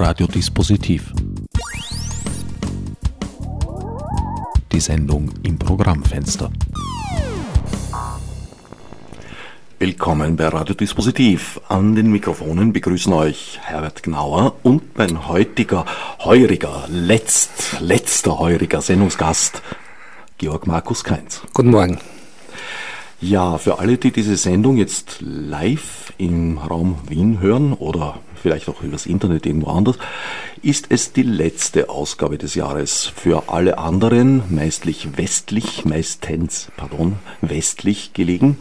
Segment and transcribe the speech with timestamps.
[0.00, 1.12] Radiodispositiv.
[4.72, 6.50] Die Sendung im Programmfenster.
[9.78, 11.60] Willkommen bei Radiodispositiv.
[11.68, 15.84] An den Mikrofonen begrüßen euch Herbert Gnauer und mein heutiger,
[16.20, 19.60] heuriger, letzt, letzter heuriger Sendungsgast,
[20.38, 21.42] Georg Markus Keinz.
[21.52, 21.98] Guten Morgen.
[23.22, 28.80] Ja, für alle, die diese Sendung jetzt live im Raum Wien hören oder vielleicht auch
[28.82, 29.98] übers Internet irgendwo anders,
[30.62, 33.12] ist es die letzte Ausgabe des Jahres.
[33.14, 38.56] Für alle anderen, meistlich westlich, meistens, pardon, westlich gelegen,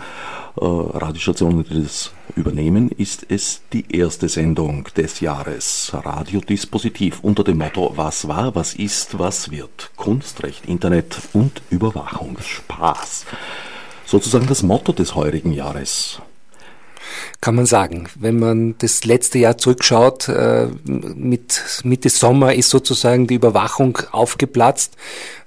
[0.59, 5.91] äh, Radiostationen, die das übernehmen, ist es die erste Sendung des Jahres.
[5.93, 9.91] Radiodispositiv unter dem Motto Was war, was ist, was wird.
[9.95, 12.35] Kunstrecht, Internet und Überwachung.
[12.41, 13.25] Spaß
[14.09, 16.19] sozusagen das Motto des heurigen Jahres.
[17.41, 18.07] Kann man sagen.
[18.15, 24.97] Wenn man das letzte Jahr zurückschaut, äh, mit Mitte Sommer ist sozusagen die Überwachung aufgeplatzt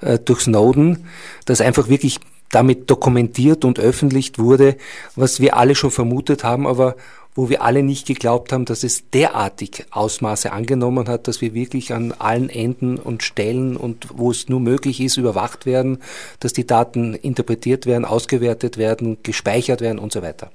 [0.00, 1.06] äh, durch Snowden,
[1.44, 2.18] dass einfach wirklich
[2.50, 4.76] damit dokumentiert und öffentlich wurde,
[5.16, 6.96] was wir alle schon vermutet haben, aber
[7.34, 11.92] wo wir alle nicht geglaubt haben, dass es derartig Ausmaße angenommen hat, dass wir wirklich
[11.92, 15.98] an allen Enden und Stellen und wo es nur möglich ist, überwacht werden,
[16.40, 20.50] dass die Daten interpretiert werden, ausgewertet werden, gespeichert werden und so weiter.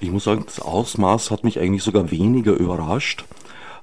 [0.00, 3.24] Ich muss sagen, das Ausmaß hat mich eigentlich sogar weniger überrascht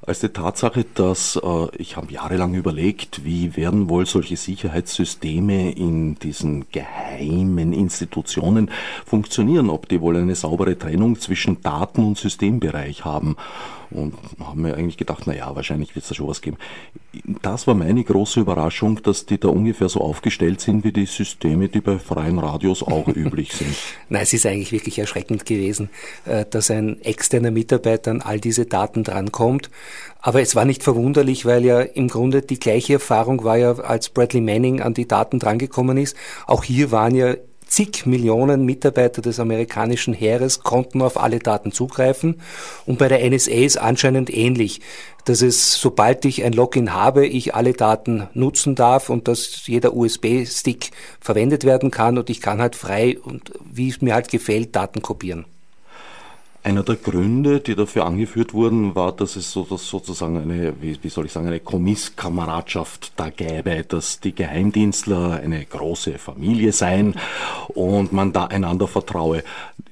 [0.07, 6.15] als die Tatsache, dass äh, ich habe jahrelang überlegt, wie werden wohl solche Sicherheitssysteme in
[6.15, 8.71] diesen geheimen Institutionen
[9.05, 13.35] funktionieren, ob die wohl eine saubere Trennung zwischen Daten- und Systembereich haben.
[13.89, 16.57] Und haben mir eigentlich gedacht, na ja, wahrscheinlich wird es da schon was geben.
[17.41, 21.69] Das war meine große Überraschung, dass die da ungefähr so aufgestellt sind wie die Systeme,
[21.69, 23.75] die bei freien Radios auch üblich sind.
[24.09, 25.89] Nein, es ist eigentlich wirklich erschreckend gewesen,
[26.25, 29.69] äh, dass ein externer Mitarbeiter an all diese Daten drankommt.
[30.19, 34.09] Aber es war nicht verwunderlich, weil ja im Grunde die gleiche Erfahrung war ja, als
[34.09, 36.15] Bradley Manning an die Daten drangekommen ist.
[36.45, 37.35] Auch hier waren ja
[37.67, 42.41] zig Millionen Mitarbeiter des amerikanischen Heeres konnten auf alle Daten zugreifen.
[42.85, 44.81] Und bei der NSA ist anscheinend ähnlich,
[45.25, 49.93] dass es, sobald ich ein Login habe, ich alle Daten nutzen darf und dass jeder
[49.93, 54.75] USB-Stick verwendet werden kann und ich kann halt frei und wie es mir halt gefällt,
[54.75, 55.45] Daten kopieren.
[56.67, 61.01] Einer der Gründe, die dafür angeführt wurden, war, dass es so, dass sozusagen eine, wie,
[61.01, 67.15] wie soll ich sagen, eine Komisskameradschaft da gäbe, dass die Geheimdienstler eine große Familie seien
[67.69, 69.45] und man da einander vertraue.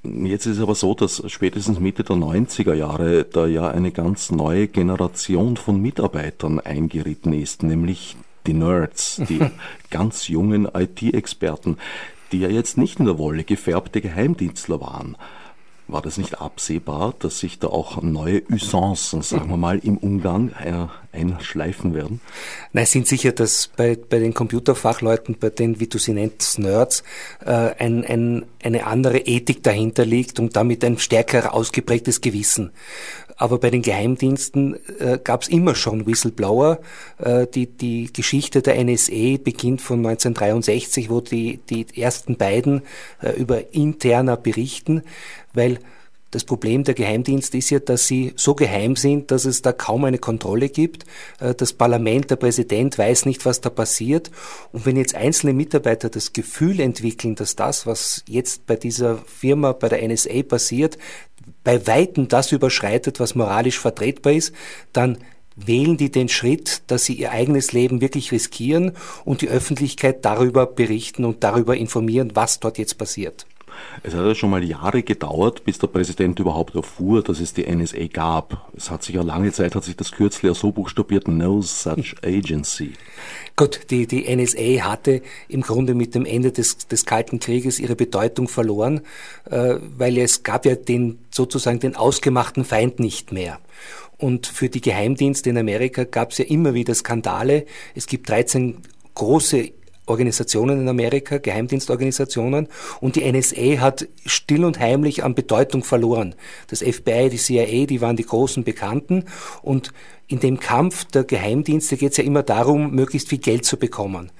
[0.03, 4.29] Jetzt ist es aber so, dass spätestens Mitte der 90er Jahre da ja eine ganz
[4.31, 9.39] neue Generation von Mitarbeitern eingeritten ist, nämlich die Nerds, die
[9.91, 11.77] ganz jungen IT-Experten,
[12.33, 15.15] die ja jetzt nicht in der Wolle gefärbte Geheimdienstler waren.
[15.87, 20.49] War das nicht absehbar, dass sich da auch neue Usancen, sagen wir mal, im Umgang
[20.49, 22.21] äh, einschleifen werden?
[22.73, 27.03] Nein, sind sicher, dass bei, bei den Computerfachleuten, bei den, wie du sie nennst, Nerds,
[27.45, 32.71] äh, ein, ein, eine andere Ethik dahinter liegt und damit ein stärker ausgeprägtes Gewissen.
[33.37, 36.79] Aber bei den Geheimdiensten äh, gab es immer schon Whistleblower.
[37.17, 42.83] Äh, die, die Geschichte der NSA beginnt von 1963, wo die, die ersten beiden
[43.21, 45.03] äh, über interner berichten,
[45.53, 45.79] weil
[46.35, 50.03] das Problem der Geheimdienste ist ja, dass sie so geheim sind, dass es da kaum
[50.03, 51.05] eine Kontrolle gibt.
[51.39, 54.31] Äh, das Parlament, der Präsident weiß nicht, was da passiert.
[54.73, 59.71] Und wenn jetzt einzelne Mitarbeiter das Gefühl entwickeln, dass das, was jetzt bei dieser Firma,
[59.71, 60.97] bei der NSA passiert,
[61.63, 64.53] bei Weitem das überschreitet, was moralisch vertretbar ist,
[64.93, 65.17] dann
[65.55, 68.91] wählen die den Schritt, dass sie ihr eigenes Leben wirklich riskieren
[69.23, 73.45] und die Öffentlichkeit darüber berichten und darüber informieren, was dort jetzt passiert.
[74.03, 77.63] Es hat ja schon mal Jahre gedauert, bis der Präsident überhaupt erfuhr, dass es die
[77.63, 78.71] NSA gab.
[78.75, 82.93] Es hat sich ja lange Zeit, hat sich das kürzlich so buchstabiert, no such agency.
[83.55, 87.95] Gut, die, die NSA hatte im Grunde mit dem Ende des, des Kalten Krieges ihre
[87.95, 89.01] Bedeutung verloren,
[89.49, 93.59] äh, weil es gab ja den, sozusagen den ausgemachten Feind nicht mehr.
[94.17, 97.65] Und für die Geheimdienste in Amerika gab es ja immer wieder Skandale.
[97.95, 98.77] Es gibt 13
[99.13, 99.71] große
[100.05, 102.67] Organisationen in Amerika, Geheimdienstorganisationen,
[103.01, 106.35] und die NSA hat still und heimlich an Bedeutung verloren.
[106.67, 109.25] Das FBI, die CIA, die waren die großen Bekannten
[109.61, 109.93] und
[110.27, 114.31] in dem Kampf der Geheimdienste geht es ja immer darum, möglichst viel Geld zu bekommen.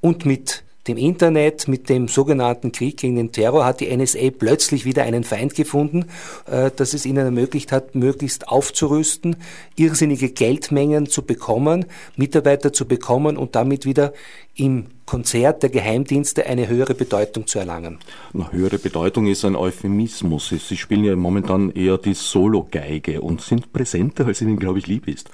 [0.00, 4.84] Und mit dem Internet, mit dem sogenannten Krieg gegen den Terror hat die NSA plötzlich
[4.84, 6.06] wieder einen Feind gefunden,
[6.46, 9.36] äh, dass es ihnen ermöglicht hat, möglichst aufzurüsten,
[9.76, 11.84] irrsinnige Geldmengen zu bekommen,
[12.16, 14.12] Mitarbeiter zu bekommen und damit wieder
[14.56, 17.98] im Konzert der Geheimdienste eine höhere Bedeutung zu erlangen.
[18.34, 20.50] Eine höhere Bedeutung ist ein Euphemismus.
[20.50, 25.08] Sie spielen ja momentan eher die Solo-Geige und sind präsenter, als ihnen, glaube ich, lieb
[25.08, 25.30] ist.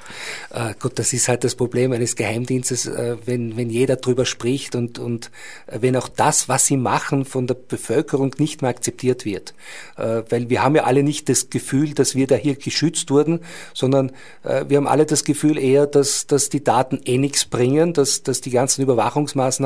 [0.51, 4.77] Äh, gut, das ist halt das Problem eines Geheimdienstes, äh, wenn, wenn jeder drüber spricht
[4.77, 5.33] und, und
[5.67, 9.55] äh, wenn auch das, was sie machen, von der Bevölkerung nicht mehr akzeptiert wird.
[9.97, 13.41] Äh, weil wir haben ja alle nicht das Gefühl, dass wir da hier geschützt wurden,
[13.73, 14.13] sondern
[14.45, 18.23] äh, wir haben alle das Gefühl eher, dass, dass die Daten eh nichts bringen, dass,
[18.23, 19.64] dass die ganzen Überwachungsmaßnahmen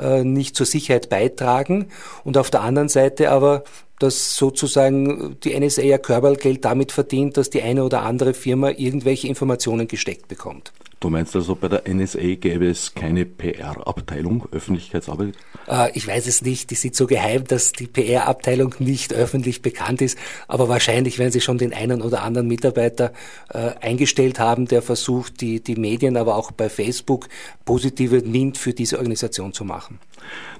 [0.00, 1.86] äh, nicht zur Sicherheit beitragen
[2.24, 3.64] und auf der anderen Seite aber
[3.98, 9.28] dass sozusagen die NSA ja Körpergeld damit verdient, dass die eine oder andere Firma irgendwelche
[9.28, 10.72] Informationen gesteckt bekommt.
[11.04, 15.34] Du meinst also, bei der NSA gäbe es keine PR-Abteilung, Öffentlichkeitsarbeit?
[15.68, 16.70] Äh, ich weiß es nicht.
[16.70, 20.16] Die sind so geheim, dass die PR-Abteilung nicht öffentlich bekannt ist.
[20.48, 23.12] Aber wahrscheinlich werden sie schon den einen oder anderen Mitarbeiter
[23.50, 27.28] äh, eingestellt haben, der versucht, die, die Medien, aber auch bei Facebook
[27.66, 29.98] positive Wind für diese Organisation zu machen.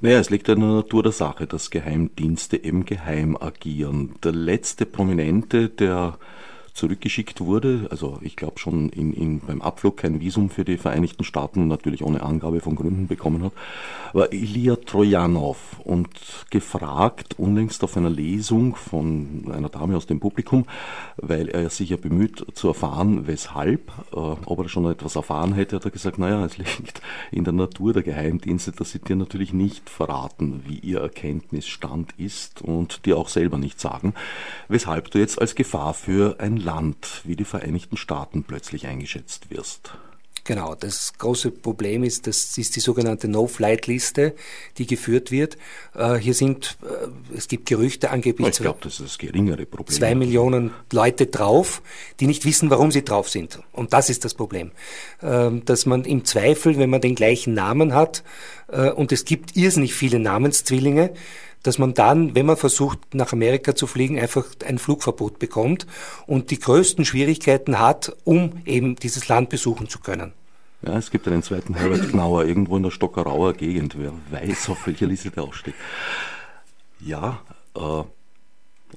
[0.02, 4.16] Naja, es liegt in der Natur der Sache, dass Geheimdienste eben geheim agieren.
[4.22, 6.18] Der letzte Prominente, der
[6.74, 7.86] zurückgeschickt wurde.
[7.90, 12.04] Also ich glaube schon in, in, beim Abflug kein Visum für die Vereinigten Staaten, natürlich
[12.04, 13.52] ohne Angabe von Gründen bekommen hat,
[14.12, 16.08] war Ilya Trojanov und
[16.50, 20.66] gefragt unlängst auf einer Lesung von einer Dame aus dem Publikum,
[21.16, 25.76] weil er sich ja bemüht zu erfahren, weshalb, äh, ob er schon etwas erfahren hätte,
[25.76, 27.00] hat er gesagt, naja, es liegt
[27.30, 32.62] in der Natur der Geheimdienste, dass sie dir natürlich nicht verraten, wie ihr Erkenntnisstand ist
[32.62, 34.14] und dir auch selber nicht sagen,
[34.68, 39.92] weshalb du jetzt als Gefahr für ein Land wie die Vereinigten Staaten plötzlich eingeschätzt wirst.
[40.46, 44.34] Genau, das große Problem ist, das ist die sogenannte No-Flight-Liste,
[44.76, 45.56] die geführt wird.
[45.94, 48.48] Äh, hier sind, äh, es gibt Gerüchte angeblich.
[48.48, 49.96] Ich glaube, das ist das geringere Problem.
[49.96, 51.80] Zwei Millionen Leute drauf,
[52.20, 53.60] die nicht wissen, warum sie drauf sind.
[53.72, 54.72] Und das ist das Problem.
[55.22, 58.22] Ähm, dass man im Zweifel, wenn man den gleichen Namen hat,
[58.68, 61.14] äh, und es gibt irrsinnig viele Namenszwillinge,
[61.64, 65.86] dass man dann, wenn man versucht, nach Amerika zu fliegen, einfach ein Flugverbot bekommt
[66.26, 70.32] und die größten Schwierigkeiten hat, um eben dieses Land besuchen zu können.
[70.82, 73.96] Ja, es gibt einen zweiten Herbert Knauer irgendwo in der Stockerauer Gegend.
[73.98, 75.74] Wer weiß, auf welcher Liste der auch steht.
[77.00, 77.40] Ja,
[77.74, 78.02] äh,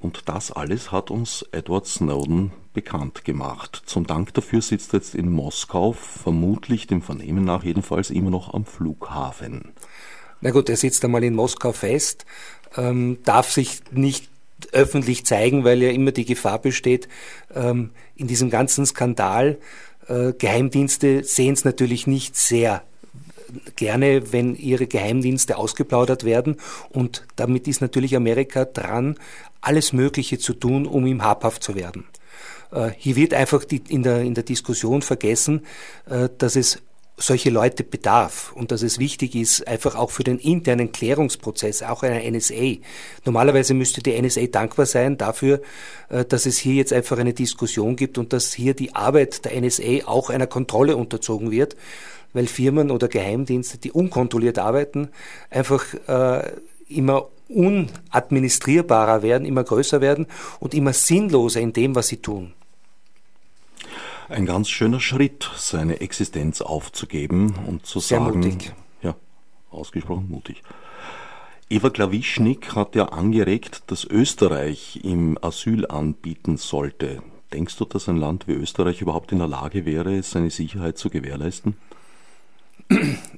[0.01, 3.81] und das alles hat uns Edward Snowden bekannt gemacht.
[3.85, 8.53] Zum Dank dafür sitzt er jetzt in Moskau, vermutlich dem Vernehmen nach jedenfalls immer noch
[8.53, 9.71] am Flughafen.
[10.39, 12.25] Na gut, er sitzt einmal in Moskau fest,
[12.75, 14.29] ähm, darf sich nicht
[14.71, 17.07] öffentlich zeigen, weil ja immer die Gefahr besteht,
[17.53, 19.57] ähm, in diesem ganzen Skandal,
[20.07, 22.83] äh, Geheimdienste sehen es natürlich nicht sehr
[23.75, 26.57] gerne, wenn ihre Geheimdienste ausgeplaudert werden.
[26.89, 29.15] Und damit ist natürlich Amerika dran,
[29.61, 32.05] alles Mögliche zu tun, um ihm habhaft zu werden.
[32.71, 35.65] Äh, hier wird einfach die, in, der, in der Diskussion vergessen,
[36.09, 36.81] äh, dass es
[37.19, 42.03] solche Leute bedarf und dass es wichtig ist, einfach auch für den internen Klärungsprozess, auch
[42.03, 42.75] einer NSA.
[43.25, 45.61] Normalerweise müsste die NSA dankbar sein dafür,
[46.09, 49.59] äh, dass es hier jetzt einfach eine Diskussion gibt und dass hier die Arbeit der
[49.59, 51.75] NSA auch einer Kontrolle unterzogen wird,
[52.33, 55.09] weil Firmen oder Geheimdienste, die unkontrolliert arbeiten,
[55.49, 56.51] einfach äh,
[56.87, 60.27] immer unadministrierbarer werden, immer größer werden
[60.59, 62.53] und immer sinnloser in dem, was sie tun
[64.29, 68.73] ein ganz schöner Schritt, seine Existenz aufzugeben und zu Sehr sagen, mutig.
[69.01, 69.15] ja,
[69.69, 70.63] ausgesprochen mutig.
[71.69, 77.21] Eva Klawischnik hat ja angeregt, dass Österreich ihm Asyl anbieten sollte.
[77.51, 81.09] Denkst du, dass ein Land wie Österreich überhaupt in der Lage wäre, seine Sicherheit zu
[81.09, 81.75] gewährleisten?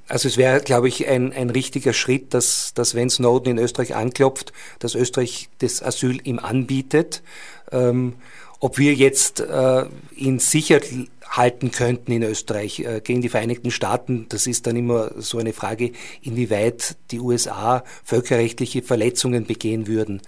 [0.08, 3.96] Also es wäre, glaube ich, ein, ein richtiger Schritt, dass, dass wenn Snowden in Österreich
[3.96, 7.24] anklopft, dass Österreich das Asyl ihm anbietet.
[7.72, 8.14] Ähm,
[8.60, 9.86] ob wir jetzt äh,
[10.16, 10.82] ihn sicher
[11.30, 15.54] halten könnten in Österreich äh, gegen die Vereinigten Staaten, das ist dann immer so eine
[15.54, 20.22] Frage, inwieweit die USA völkerrechtliche Verletzungen begehen würden.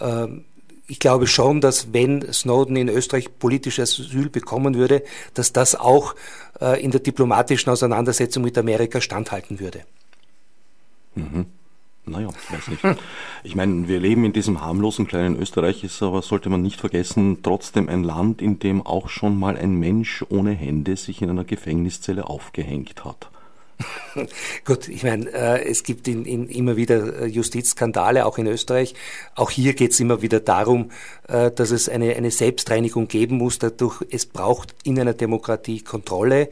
[0.00, 0.44] Ähm,
[0.88, 5.02] ich glaube schon, dass wenn Snowden in Österreich politisches Asyl bekommen würde,
[5.34, 6.14] dass das auch
[6.60, 9.82] äh, in der diplomatischen Auseinandersetzung mit Amerika standhalten würde.
[11.16, 11.46] Mhm.
[12.08, 12.84] Naja, weiß nicht.
[13.42, 17.38] Ich meine, wir leben in diesem harmlosen kleinen Österreich, ist aber, sollte man nicht vergessen,
[17.42, 21.44] trotzdem ein Land, in dem auch schon mal ein Mensch ohne Hände sich in einer
[21.44, 23.28] Gefängniszelle aufgehängt hat.
[24.64, 28.94] Gut, ich meine, äh, es gibt in, in immer wieder äh, Justizskandale, auch in Österreich.
[29.34, 30.90] Auch hier geht es immer wieder darum,
[31.28, 33.58] äh, dass es eine, eine Selbstreinigung geben muss.
[33.58, 36.48] Dadurch, es braucht in einer Demokratie Kontrolle.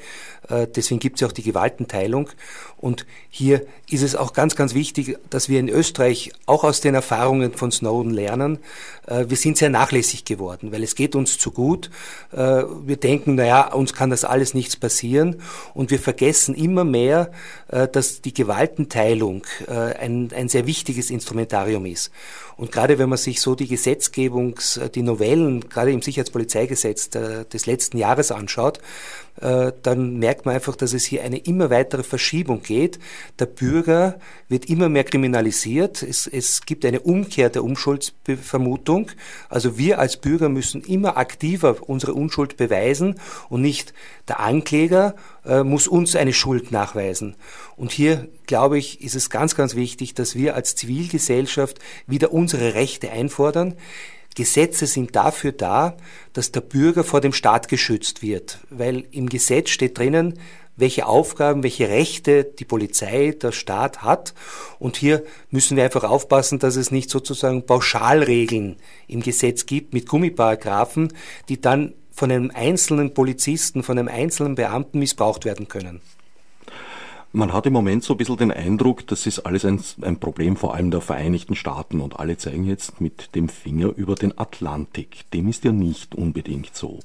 [0.48, 2.30] Äh, deswegen gibt es ja auch die Gewaltenteilung.
[2.76, 6.94] Und hier ist es auch ganz, ganz wichtig, dass wir in Österreich auch aus den
[6.94, 8.58] Erfahrungen von Snowden lernen.
[9.06, 11.90] Äh, wir sind sehr nachlässig geworden, weil es geht uns zu gut.
[12.32, 15.40] Äh, wir denken, naja, uns kann das alles nichts passieren.
[15.72, 17.30] Und wir vergessen immer mehr, sehr,
[17.68, 22.10] äh, dass die Gewaltenteilung äh, ein, ein sehr wichtiges Instrumentarium ist.
[22.56, 27.98] Und gerade wenn man sich so die Gesetzgebungs-, die Novellen, gerade im Sicherheitspolizeigesetz des letzten
[27.98, 28.80] Jahres anschaut,
[29.36, 33.00] dann merkt man einfach, dass es hier eine immer weitere Verschiebung geht.
[33.40, 36.04] Der Bürger wird immer mehr kriminalisiert.
[36.04, 39.10] Es, es gibt eine Umkehr der Unschuldsvermutung.
[39.48, 43.16] Also wir als Bürger müssen immer aktiver unsere Unschuld beweisen
[43.48, 43.92] und nicht
[44.28, 47.34] der Ankläger äh, muss uns eine Schuld nachweisen.
[47.76, 52.74] Und hier, glaube ich, ist es ganz, ganz wichtig, dass wir als Zivilgesellschaft wieder unsere
[52.74, 53.74] Rechte einfordern.
[54.34, 55.96] Gesetze sind dafür da,
[56.32, 60.38] dass der Bürger vor dem Staat geschützt wird, weil im Gesetz steht drinnen,
[60.76, 64.34] welche Aufgaben, welche Rechte die Polizei, der Staat hat.
[64.78, 70.08] Und hier müssen wir einfach aufpassen, dass es nicht sozusagen Pauschalregeln im Gesetz gibt mit
[70.08, 71.12] Gummiparagraphen,
[71.48, 76.00] die dann von einem einzelnen Polizisten, von einem einzelnen Beamten missbraucht werden können.
[77.36, 80.56] Man hat im Moment so ein bisschen den Eindruck, das ist alles ein, ein, Problem
[80.56, 85.28] vor allem der Vereinigten Staaten und alle zeigen jetzt mit dem Finger über den Atlantik.
[85.32, 87.00] Dem ist ja nicht unbedingt so.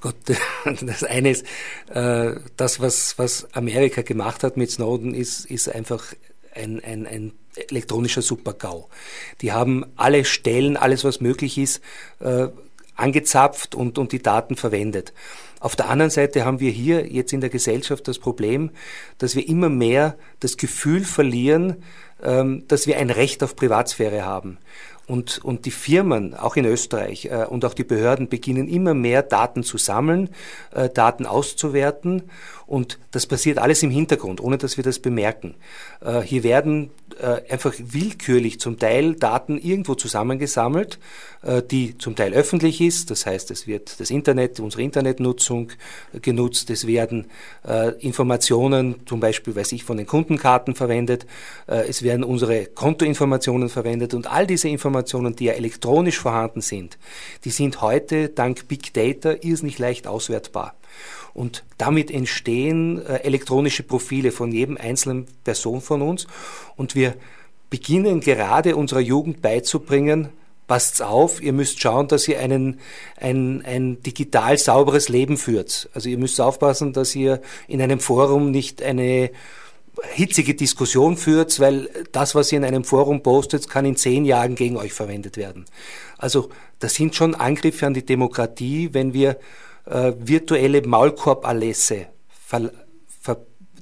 [0.00, 0.14] Gott,
[0.80, 1.44] das eine ist,
[1.88, 6.04] äh, das, was, was Amerika gemacht hat mit Snowden, ist, ist einfach
[6.54, 8.88] ein, ein, ein elektronischer Super-GAU.
[9.40, 11.80] Die haben alle Stellen, alles was möglich ist,
[12.20, 12.46] äh,
[12.94, 15.12] angezapft und, und die Daten verwendet.
[15.64, 18.70] Auf der anderen Seite haben wir hier jetzt in der Gesellschaft das Problem,
[19.16, 21.76] dass wir immer mehr das Gefühl verlieren,
[22.22, 24.58] ähm, dass wir ein Recht auf Privatsphäre haben.
[25.06, 29.22] Und, und die Firmen, auch in Österreich, äh, und auch die Behörden beginnen immer mehr
[29.22, 30.28] Daten zu sammeln,
[30.74, 32.24] äh, Daten auszuwerten.
[32.66, 35.54] Und das passiert alles im Hintergrund, ohne dass wir das bemerken.
[36.00, 36.90] Äh, hier werden
[37.20, 40.98] äh, einfach willkürlich zum Teil Daten irgendwo zusammengesammelt,
[41.42, 43.10] äh, die zum Teil öffentlich ist.
[43.10, 45.68] Das heißt, es wird das Internet, unsere Internetnutzung
[46.22, 46.70] genutzt.
[46.70, 47.26] Es werden
[47.66, 51.26] äh, Informationen, zum Beispiel, weiß ich, von den Kundenkarten verwendet.
[51.66, 56.98] Es werden unsere Kontoinformationen verwendet und all diese Informationen, die ja elektronisch vorhanden sind,
[57.44, 60.74] die sind heute dank Big Data irrsinnig leicht auswertbar.
[61.34, 66.26] Und damit entstehen äh, elektronische Profile von jedem einzelnen Person von uns.
[66.76, 67.14] Und wir
[67.70, 70.28] beginnen gerade unserer Jugend beizubringen,
[70.66, 72.78] passt's auf, ihr müsst schauen, dass ihr einen,
[73.20, 75.90] ein, ein digital sauberes Leben führt.
[75.92, 79.30] Also ihr müsst aufpassen, dass ihr in einem Forum nicht eine
[80.12, 84.54] hitzige Diskussion führt, weil das, was ihr in einem Forum postet, kann in zehn Jahren
[84.54, 85.66] gegen euch verwendet werden.
[86.18, 86.48] Also
[86.78, 89.38] das sind schon Angriffe an die Demokratie, wenn wir
[89.86, 92.06] äh, virtuelle Maulkorballässe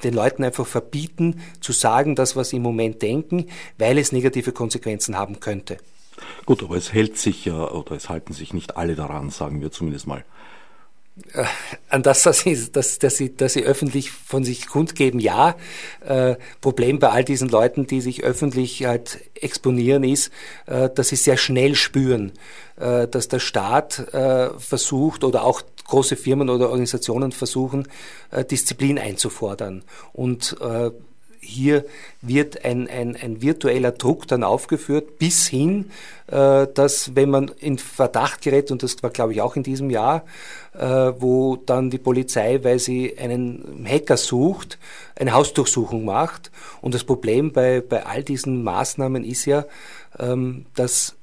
[0.02, 3.46] den Leuten einfach verbieten, zu sagen, das, was sie im Moment denken,
[3.78, 5.78] weil es negative Konsequenzen haben könnte.
[6.46, 9.70] Gut, aber es hält sich ja, oder es halten sich nicht alle daran, sagen wir
[9.70, 10.24] zumindest mal.
[11.34, 11.44] Äh,
[11.90, 15.56] an das, dass sie, dass, dass, sie, dass sie öffentlich von sich kundgeben, ja.
[16.00, 20.32] Äh, Problem bei all diesen Leuten, die sich öffentlich halt exponieren, ist,
[20.66, 22.32] äh, dass sie sehr schnell spüren,
[22.76, 27.88] äh, dass der Staat äh, versucht oder auch große Firmen oder Organisationen versuchen,
[28.30, 29.84] äh, Disziplin einzufordern.
[30.12, 30.56] Und
[31.42, 31.84] hier
[32.20, 35.90] wird ein, ein, ein virtueller Druck dann aufgeführt, bis hin,
[36.28, 39.90] äh, dass wenn man in Verdacht gerät, und das war glaube ich auch in diesem
[39.90, 40.24] Jahr,
[40.78, 40.86] äh,
[41.18, 44.78] wo dann die Polizei, weil sie einen Hacker sucht,
[45.16, 46.50] eine Hausdurchsuchung macht.
[46.80, 49.64] Und das Problem bei, bei all diesen Maßnahmen ist ja,
[50.18, 51.16] ähm, dass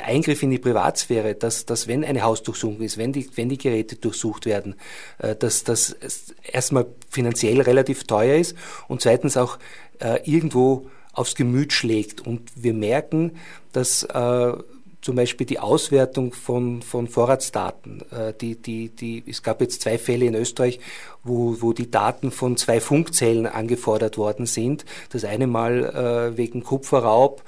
[0.00, 3.96] Eingriff in die Privatsphäre, dass, dass wenn eine Hausdurchsuchung ist, wenn die, wenn die Geräte
[3.96, 4.74] durchsucht werden,
[5.18, 5.96] äh, dass das
[6.42, 8.56] erstmal finanziell relativ teuer ist
[8.88, 9.58] und zweitens auch
[10.00, 12.26] äh, irgendwo aufs Gemüt schlägt.
[12.26, 13.32] Und wir merken,
[13.72, 14.52] dass äh,
[15.00, 18.02] zum Beispiel die Auswertung von, von Vorratsdaten.
[18.40, 20.80] Die, die, die, es gab jetzt zwei Fälle in Österreich,
[21.24, 24.84] wo, wo die Daten von zwei Funkzellen angefordert worden sind.
[25.10, 27.42] Das eine Mal äh, wegen Kupferraub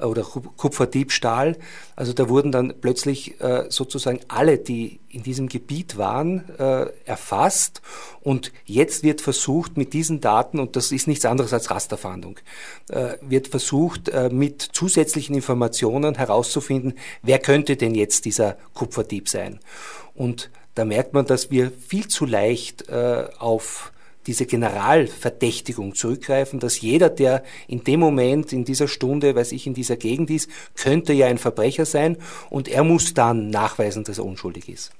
[0.00, 1.56] oder Kupferdiebstahl.
[1.96, 7.82] Also da wurden dann plötzlich äh, sozusagen alle, die in diesem Gebiet waren, äh, erfasst
[8.22, 12.38] und jetzt wird versucht mit diesen Daten, und das ist nichts anderes als Rasterfahndung,
[12.88, 19.60] äh, wird versucht äh, mit zusätzlichen Informationen herauszufinden, wer könnte denn jetzt dieser Kupferdieb sein.
[20.14, 23.92] Und da merkt man, dass wir viel zu leicht äh, auf
[24.26, 29.74] diese Generalverdächtigung zurückgreifen, dass jeder, der in dem Moment, in dieser Stunde, weiß ich, in
[29.74, 32.16] dieser Gegend ist, könnte ja ein Verbrecher sein
[32.48, 34.92] und er muss dann nachweisen, dass er unschuldig ist.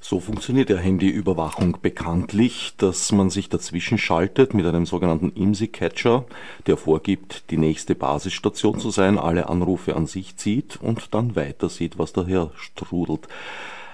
[0.00, 6.24] So funktioniert ja Handyüberwachung bekanntlich, dass man sich dazwischen schaltet mit einem sogenannten IMSI-Catcher,
[6.66, 11.68] der vorgibt, die nächste Basisstation zu sein, alle Anrufe an sich zieht und dann weiter
[11.68, 13.28] sieht, was daher strudelt.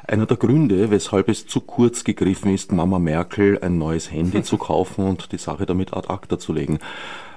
[0.08, 4.56] Einer der Gründe, weshalb es zu kurz gegriffen ist, Mama Merkel ein neues Handy zu
[4.56, 6.78] kaufen und die Sache damit ad acta zu legen.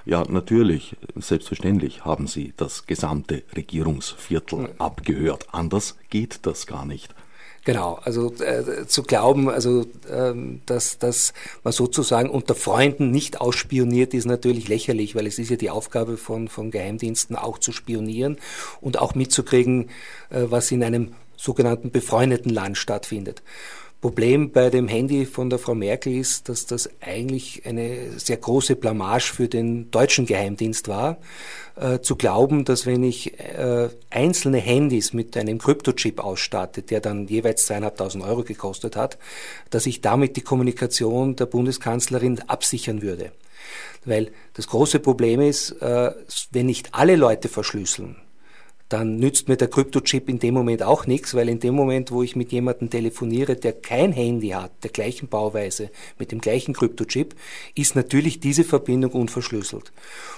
[0.05, 5.47] Ja, natürlich, selbstverständlich haben sie das gesamte Regierungsviertel abgehört.
[5.51, 7.13] Anders geht das gar nicht.
[7.65, 14.13] Genau, also äh, zu glauben, also ähm, dass, dass man sozusagen unter Freunden nicht ausspioniert,
[14.13, 18.37] ist natürlich lächerlich, weil es ist ja die Aufgabe von, von Geheimdiensten auch zu spionieren
[18.79, 19.89] und auch mitzukriegen,
[20.29, 23.41] äh, was in einem sogenannten befreundeten Land stattfindet.
[23.99, 28.75] Problem bei dem Handy von der Frau Merkel ist, dass das eigentlich eine sehr große
[28.75, 31.19] Blamage für den deutschen Geheimdienst war,
[31.75, 37.27] äh, zu glauben, dass wenn ich äh, einzelne Handys mit einem Kryptochip ausstatte, der dann
[37.27, 39.19] jeweils zweieinhalbtausend Euro gekostet hat,
[39.69, 43.31] dass ich damit die Kommunikation der Bundeskanzlerin absichern würde.
[44.03, 46.11] Weil das große Problem ist, äh,
[46.51, 48.15] wenn nicht alle Leute verschlüsseln,
[48.91, 52.23] dann nützt mir der Kryptochip in dem Moment auch nichts, weil in dem Moment, wo
[52.23, 57.33] ich mit jemandem telefoniere, der kein Handy hat, der gleichen Bauweise, mit dem gleichen Kryptochip,
[57.73, 59.93] ist natürlich diese Verbindung unverschlüsselt.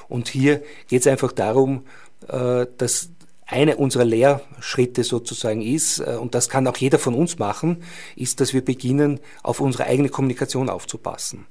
[0.08, 1.84] Und hier geht es einfach darum,
[2.28, 3.10] äh, dass
[3.54, 7.84] einer unserer Lehrschritte sozusagen ist, äh, und das kann auch jeder von uns machen,
[8.16, 11.46] ist, dass wir beginnen, auf unsere eigene Kommunikation aufzupassen.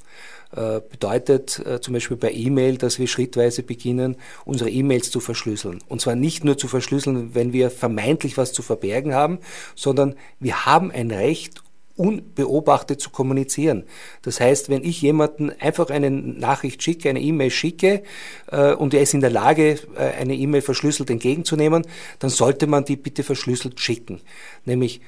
[0.54, 5.78] Äh, bedeutet äh, zum Beispiel bei E-Mail, dass wir schrittweise beginnen, unsere E-Mails zu verschlüsseln.
[5.88, 9.38] Und zwar nicht nur zu verschlüsseln, wenn wir vermeintlich was zu verbergen haben,
[9.76, 11.62] sondern wir haben ein Recht,
[11.96, 13.84] unbeobachtet zu kommunizieren.
[14.22, 18.02] Das heißt, wenn ich jemanden einfach eine Nachricht schicke, eine E-Mail schicke
[18.50, 21.87] äh, und er ist in der Lage, äh, eine E-Mail verschlüsselt entgegenzunehmen,
[22.18, 24.20] dann sollte man die bitte verschlüsselt schicken.
[24.64, 25.00] Nämlich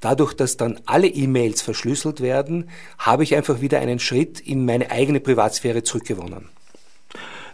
[0.00, 4.92] Dadurch, dass dann alle E-Mails verschlüsselt werden, habe ich einfach wieder einen Schritt in meine
[4.92, 6.48] eigene Privatsphäre zurückgewonnen.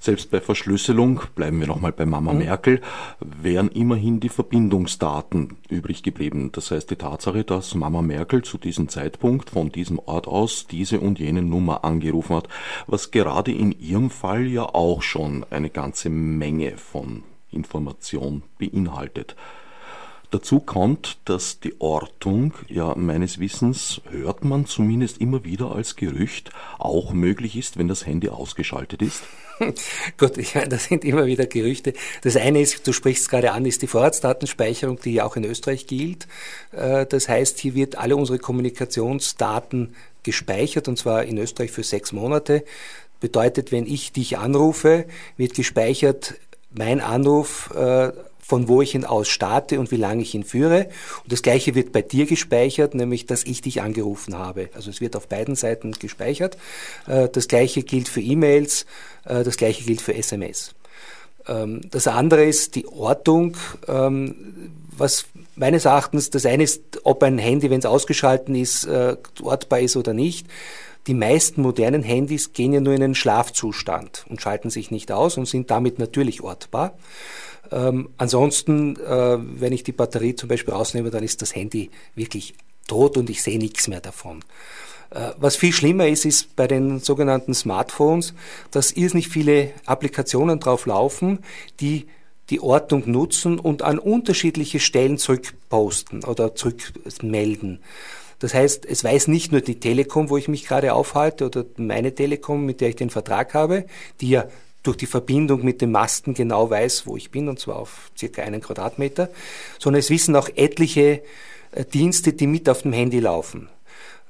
[0.04, 2.40] Selbst bei Verschlüsselung, bleiben wir nochmal bei Mama mhm.
[2.40, 2.82] Merkel,
[3.20, 6.50] wären immerhin die Verbindungsdaten übrig geblieben.
[6.52, 11.00] Das heißt, die Tatsache, dass Mama Merkel zu diesem Zeitpunkt von diesem Ort aus diese
[11.00, 12.48] und jene Nummer angerufen hat,
[12.86, 19.36] was gerade in ihrem Fall ja auch schon eine ganze Menge von Information beinhaltet.
[20.30, 26.50] Dazu kommt, dass die Ortung, ja meines Wissens hört man zumindest immer wieder als Gerücht,
[26.78, 29.22] auch möglich ist, wenn das Handy ausgeschaltet ist.
[30.18, 31.92] Gut, ich meine, das sind immer wieder Gerüchte.
[32.22, 35.86] Das eine ist, du sprichst gerade an, ist die Vorratsdatenspeicherung, die ja auch in Österreich
[35.86, 36.26] gilt.
[36.72, 42.12] Äh, das heißt, hier wird alle unsere Kommunikationsdaten gespeichert und zwar in Österreich für sechs
[42.12, 42.64] Monate.
[43.20, 46.34] Bedeutet, wenn ich dich anrufe, wird gespeichert
[46.72, 48.12] mein Anruf äh,
[48.46, 50.88] von wo ich ihn aus starte und wie lange ich ihn führe.
[51.22, 54.68] Und das Gleiche wird bei dir gespeichert, nämlich dass ich dich angerufen habe.
[54.74, 56.58] Also es wird auf beiden Seiten gespeichert.
[57.06, 58.86] Äh, das Gleiche gilt für E-Mails,
[59.24, 60.74] äh, das Gleiche gilt für SMS.
[61.46, 63.56] Ähm, das andere ist die Ortung,
[63.88, 65.26] ähm, was
[65.56, 69.96] meines Erachtens, das eine ist, ob ein Handy, wenn es ausgeschalten ist, äh, ortbar ist
[69.96, 70.46] oder nicht.
[71.06, 75.36] Die meisten modernen Handys gehen ja nur in einen Schlafzustand und schalten sich nicht aus
[75.36, 76.96] und sind damit natürlich ortbar.
[77.70, 82.54] Ähm, ansonsten, äh, wenn ich die Batterie zum Beispiel rausnehme, dann ist das Handy wirklich
[82.86, 84.40] tot und ich sehe nichts mehr davon.
[85.10, 88.34] Äh, was viel schlimmer ist, ist bei den sogenannten Smartphones,
[88.70, 91.38] dass irrsinnig viele Applikationen drauf laufen,
[91.80, 92.06] die
[92.50, 97.80] die Ortung nutzen und an unterschiedliche Stellen zurückposten oder zurückmelden.
[98.38, 102.14] Das heißt, es weiß nicht nur die Telekom, wo ich mich gerade aufhalte oder meine
[102.14, 103.86] Telekom, mit der ich den Vertrag habe,
[104.20, 104.44] die ja
[104.84, 108.42] durch die Verbindung mit dem Masten genau weiß, wo ich bin, und zwar auf circa
[108.42, 109.28] einen Quadratmeter,
[109.78, 111.22] sondern es wissen auch etliche
[111.72, 113.68] äh, Dienste, die mit auf dem Handy laufen.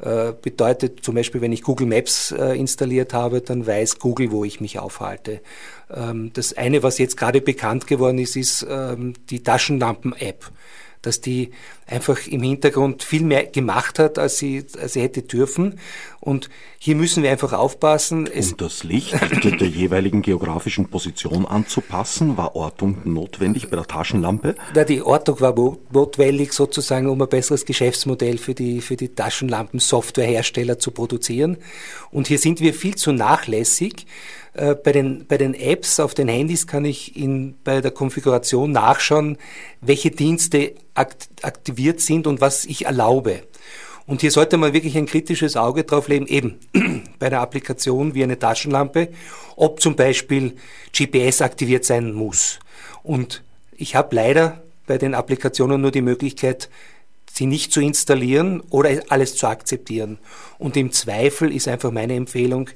[0.01, 4.45] Äh, bedeutet zum Beispiel, wenn ich Google Maps äh, installiert habe, dann weiß Google, wo
[4.45, 5.41] ich mich aufhalte.
[5.95, 10.51] Ähm, das eine, was jetzt gerade bekannt geworden ist, ist ähm, die Taschenlampen-App
[11.07, 11.51] dass die
[11.87, 15.79] einfach im Hintergrund viel mehr gemacht hat, als sie, als sie hätte dürfen.
[16.21, 18.27] Und hier müssen wir einfach aufpassen.
[18.27, 19.13] Um das Licht
[19.45, 24.55] der, jeweiligen geografischen Position anzupassen, war Ortung notwendig bei der Taschenlampe?
[24.75, 25.55] Ja, die Ortung war
[25.93, 31.59] notwendig sozusagen, um ein besseres Geschäftsmodell für die, für die Taschenlampen-Softwarehersteller zu produzieren.
[32.11, 34.07] Und hier sind wir viel zu nachlässig.
[34.55, 38.73] Äh, bei den, bei den Apps auf den Handys kann ich in, bei der Konfiguration
[38.73, 39.37] nachschauen,
[39.81, 43.43] welche Dienste aktiviert sind und was ich erlaube.
[44.07, 46.61] Und hier sollte man wirklich ein kritisches Auge drauf legen, eben
[47.19, 49.09] bei einer Applikation wie eine Taschenlampe,
[49.57, 50.57] ob zum Beispiel
[50.97, 52.61] GPS aktiviert sein muss.
[53.03, 53.43] Und
[53.77, 56.69] ich habe leider bei den Applikationen nur die Möglichkeit,
[57.33, 60.19] sie nicht zu installieren oder alles zu akzeptieren.
[60.59, 62.71] Und im Zweifel ist einfach meine Empfehlung,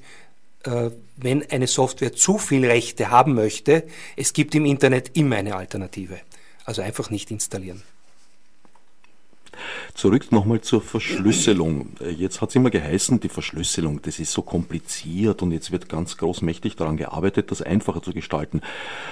[0.64, 3.84] wenn eine Software zu viel Rechte haben möchte,
[4.16, 6.20] es gibt im Internet immer eine Alternative.
[6.64, 7.82] Also einfach nicht installieren.
[9.98, 11.88] Zurück nochmal zur Verschlüsselung.
[12.00, 15.88] Äh, jetzt hat es immer geheißen, die Verschlüsselung, das ist so kompliziert und jetzt wird
[15.88, 18.60] ganz großmächtig daran gearbeitet, das einfacher zu gestalten.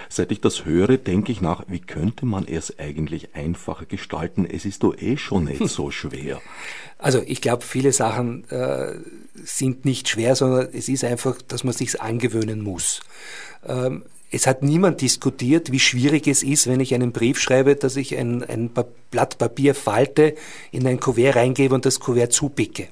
[0.09, 4.47] Seit ich das höre, denke ich nach, wie könnte man es eigentlich einfacher gestalten?
[4.49, 6.41] Es ist doch eh schon nicht so schwer.
[6.99, 8.95] Also ich glaube, viele Sachen äh,
[9.43, 13.01] sind nicht schwer, sondern es ist einfach, dass man sich angewöhnen muss.
[13.67, 17.97] Ähm, es hat niemand diskutiert, wie schwierig es ist, wenn ich einen Brief schreibe, dass
[17.97, 18.71] ich ein, ein
[19.11, 20.35] Blatt Papier falte,
[20.73, 22.89] in ein Kuvert reingebe und das Kuvert zupicke.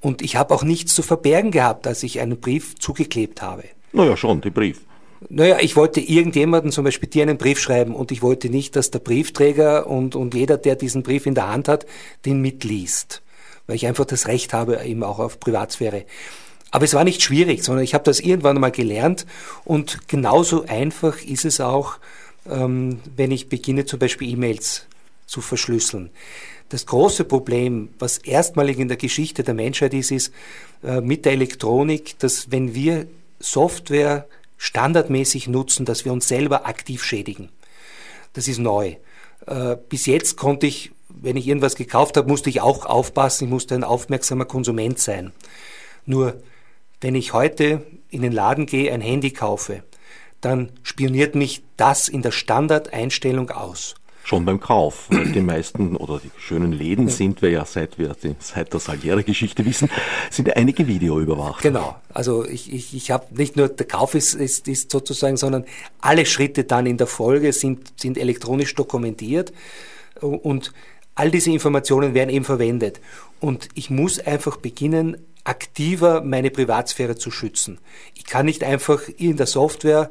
[0.00, 3.64] Und ich habe auch nichts zu verbergen gehabt, als ich einen Brief zugeklebt habe.
[3.92, 4.80] Naja, schon, die Brief.
[5.28, 8.90] Naja, ich wollte irgendjemanden, zum Beispiel dir einen Brief schreiben und ich wollte nicht, dass
[8.90, 11.86] der Briefträger und, und jeder, der diesen Brief in der Hand hat,
[12.26, 13.22] den mitliest.
[13.66, 16.04] Weil ich einfach das Recht habe, eben auch auf Privatsphäre.
[16.74, 19.26] Aber es war nicht schwierig, sondern ich habe das irgendwann mal gelernt
[19.64, 21.98] und genauso einfach ist es auch,
[22.50, 24.84] ähm, wenn ich beginne zum Beispiel E-Mails
[25.24, 26.10] zu verschlüsseln.
[26.70, 30.32] Das große Problem, was erstmalig in der Geschichte der Menschheit ist, ist
[30.82, 33.06] äh, mit der Elektronik, dass wenn wir
[33.38, 37.50] Software standardmäßig nutzen, dass wir uns selber aktiv schädigen.
[38.32, 38.96] Das ist neu.
[39.46, 43.50] Äh, bis jetzt konnte ich, wenn ich irgendwas gekauft habe, musste ich auch aufpassen, ich
[43.50, 45.32] musste ein aufmerksamer Konsument sein.
[46.04, 46.42] Nur
[47.04, 49.82] wenn ich heute in den Laden gehe, ein Handy kaufe,
[50.40, 53.94] dann spioniert mich das in der Standardeinstellung aus.
[54.22, 55.08] Schon beim Kauf.
[55.10, 59.90] Die meisten oder die schönen Läden sind wir ja, seit wir seit der Saliere-Geschichte wissen,
[60.30, 61.60] sind einige Video überwacht.
[61.60, 61.94] Genau.
[62.08, 65.66] Also ich, ich, ich habe nicht nur der Kauf ist, ist, ist sozusagen, sondern
[66.00, 69.52] alle Schritte dann in der Folge sind, sind elektronisch dokumentiert
[70.22, 70.72] und
[71.14, 73.02] all diese Informationen werden eben verwendet.
[73.40, 77.78] Und ich muss einfach beginnen, aktiver meine Privatsphäre zu schützen.
[78.14, 80.10] Ich kann nicht einfach in der Software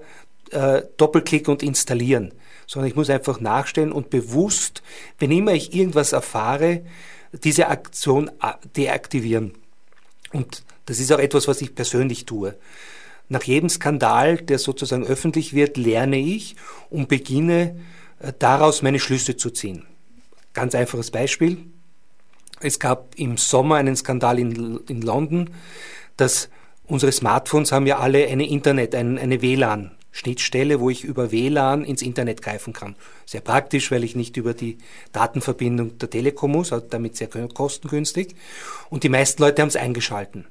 [0.51, 2.33] äh, doppelklicken und installieren,
[2.67, 4.83] sondern ich muss einfach nachstellen und bewusst,
[5.19, 6.83] wenn immer ich irgendwas erfahre,
[7.43, 8.29] diese Aktion
[8.75, 9.53] deaktivieren.
[10.31, 12.55] Und das ist auch etwas, was ich persönlich tue.
[13.29, 16.55] Nach jedem Skandal, der sozusagen öffentlich wird, lerne ich
[16.89, 17.79] und beginne
[18.19, 19.85] äh, daraus meine Schlüsse zu ziehen.
[20.53, 21.65] Ganz einfaches Beispiel.
[22.63, 25.49] Es gab im Sommer einen Skandal in, in London,
[26.17, 26.49] dass
[26.85, 29.91] unsere Smartphones haben ja alle eine Internet, eine, eine WLAN.
[30.15, 32.95] Schnittstelle, wo ich über WLAN ins Internet greifen kann.
[33.25, 34.77] Sehr praktisch, weil ich nicht über die
[35.11, 38.35] Datenverbindung der Telekom muss, also damit sehr kostengünstig.
[38.91, 40.45] Und die meisten Leute haben es eingeschalten.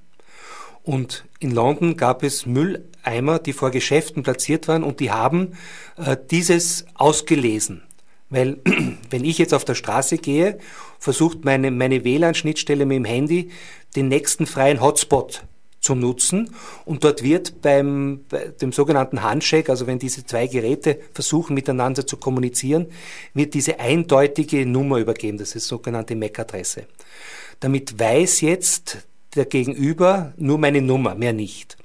[0.83, 5.53] Und in London gab es Mülleimer, die vor Geschäften platziert waren und die haben
[5.97, 7.85] äh, dieses ausgelesen.
[8.33, 8.59] Weil
[9.11, 10.59] wenn ich jetzt auf der Straße gehe,
[10.99, 13.51] versucht meine, meine WLAN-Schnittstelle mit dem Handy
[13.95, 15.45] den nächsten freien Hotspot
[15.81, 21.01] zu nutzen und dort wird beim bei dem sogenannten Handshake, also wenn diese zwei Geräte
[21.13, 22.87] versuchen miteinander zu kommunizieren,
[23.35, 26.87] wird diese eindeutige Nummer übergeben, das ist sogenannte MAC-Adresse.
[27.59, 28.99] Damit weiß jetzt
[29.35, 31.77] der Gegenüber nur meine Nummer, mehr nicht.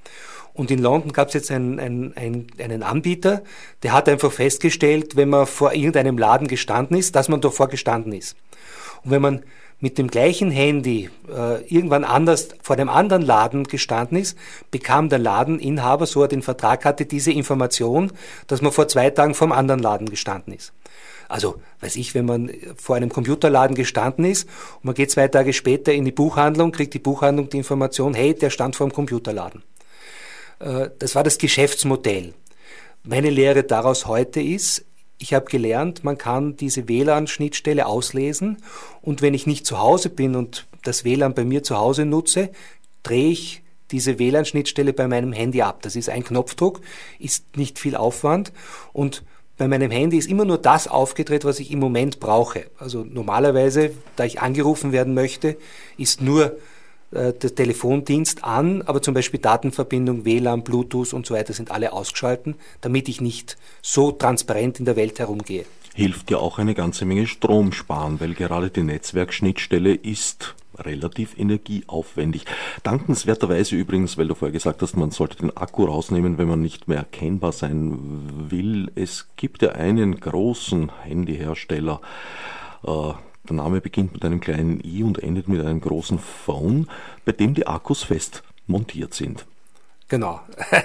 [0.57, 3.43] Und in London gab es jetzt einen, einen, einen Anbieter,
[3.83, 8.11] der hat einfach festgestellt, wenn man vor irgendeinem Laden gestanden ist, dass man davor gestanden
[8.11, 8.35] ist.
[9.03, 9.43] Und wenn man
[9.79, 14.35] mit dem gleichen Handy äh, irgendwann anders vor einem anderen Laden gestanden ist,
[14.71, 18.11] bekam der Ladeninhaber, so er den Vertrag hatte, diese Information,
[18.47, 20.73] dass man vor zwei Tagen vom anderen Laden gestanden ist.
[21.29, 24.45] Also, weiß ich, wenn man vor einem Computerladen gestanden ist
[24.77, 28.33] und man geht zwei Tage später in die Buchhandlung, kriegt die Buchhandlung die Information, hey,
[28.33, 29.61] der stand vor dem Computerladen.
[30.59, 32.33] Äh, das war das Geschäftsmodell.
[33.03, 34.85] Meine Lehre daraus heute ist,
[35.19, 38.57] ich habe gelernt, man kann diese WLAN-Schnittstelle auslesen
[39.01, 42.49] und wenn ich nicht zu Hause bin und das WLAN bei mir zu Hause nutze,
[43.03, 45.81] drehe ich diese WLAN-Schnittstelle bei meinem Handy ab.
[45.81, 46.81] Das ist ein Knopfdruck,
[47.19, 48.51] ist nicht viel Aufwand
[48.93, 49.23] und
[49.57, 52.69] bei meinem Handy ist immer nur das aufgedreht, was ich im Moment brauche.
[52.77, 55.57] Also normalerweise, da ich angerufen werden möchte,
[55.97, 56.57] ist nur
[57.17, 61.93] äh, der Telefondienst an, aber zum Beispiel Datenverbindung, WLAN, Bluetooth und so weiter sind alle
[61.93, 65.65] ausgeschalten, damit ich nicht so transparent in der Welt herumgehe.
[65.95, 72.45] Hilft ja auch eine ganze Menge Strom sparen, weil gerade die Netzwerkschnittstelle ist relativ energieaufwendig.
[72.83, 76.87] Dankenswerterweise übrigens, weil du vorher gesagt hast, man sollte den Akku rausnehmen, wenn man nicht
[76.87, 77.97] mehr erkennbar sein
[78.49, 78.91] will.
[78.93, 81.99] Es gibt ja einen großen Handyhersteller,
[82.85, 83.13] äh,
[83.47, 86.87] der Name beginnt mit einem kleinen i und endet mit einem großen Phone,
[87.25, 89.45] bei dem die Akkus fest montiert sind.
[90.07, 90.39] Genau.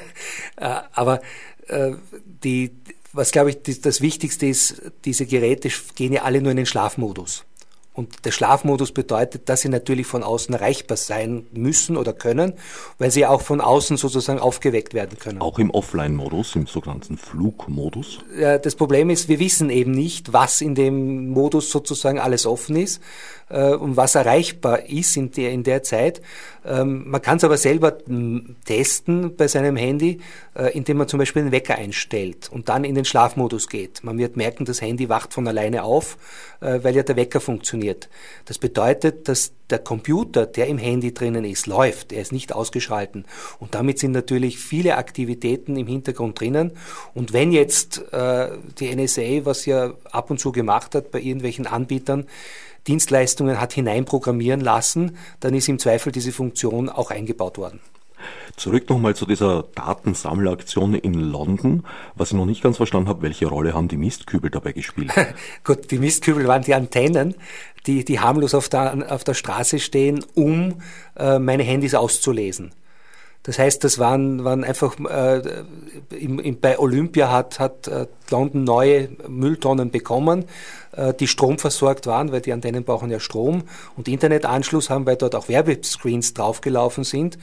[0.57, 1.23] Äh, aber
[1.67, 1.93] äh,
[2.25, 2.73] die,
[3.13, 7.45] was glaube ich das Wichtigste ist, diese Geräte gehen ja alle nur in den Schlafmodus.
[7.95, 12.55] Und der Schlafmodus bedeutet, dass sie natürlich von außen erreichbar sein müssen oder können,
[12.99, 15.43] weil sie auch von außen sozusagen aufgeweckt werden können.
[15.43, 18.21] Auch im Offline-Modus, im sogenannten Flugmodus?
[18.63, 23.03] Das Problem ist, wir wissen eben nicht, was in dem Modus sozusagen alles offen ist.
[23.53, 26.21] Äh, und was erreichbar ist in der, in der Zeit.
[26.65, 27.99] Ähm, man kann es aber selber
[28.65, 30.21] testen bei seinem Handy,
[30.55, 34.03] äh, indem man zum Beispiel den Wecker einstellt und dann in den Schlafmodus geht.
[34.03, 36.17] Man wird merken, das Handy wacht von alleine auf,
[36.61, 38.09] äh, weil ja der Wecker funktioniert.
[38.47, 42.13] Das bedeutet, dass der Computer, der im Handy drinnen ist, läuft.
[42.13, 43.25] Er ist nicht ausgeschalten.
[43.59, 46.73] Und damit sind natürlich viele Aktivitäten im Hintergrund drinnen.
[47.15, 51.67] Und wenn jetzt äh, die NSA, was ja ab und zu gemacht hat bei irgendwelchen
[51.67, 52.27] Anbietern,
[52.87, 57.81] Dienstleistungen hat hineinprogrammieren lassen, dann ist im Zweifel diese Funktion auch eingebaut worden.
[58.57, 61.85] Zurück nochmal zu dieser Datensammelaktion in London.
[62.15, 65.13] Was ich noch nicht ganz verstanden habe, welche Rolle haben die Mistkübel dabei gespielt?
[65.65, 67.35] Gut, die Mistkübel waren die Antennen,
[67.87, 70.83] die, die harmlos auf der, auf der Straße stehen, um
[71.17, 72.73] äh, meine Handys auszulesen.
[73.45, 75.43] Das heißt, das waren, waren einfach, äh,
[76.11, 80.45] im, im, bei Olympia hat, hat äh, London neue Mülltonnen bekommen,
[80.93, 83.65] äh, die stromversorgt waren, weil die Antennen brauchen ja Strom
[83.97, 87.37] und Internetanschluss haben, weil dort auch Werbescreens draufgelaufen sind.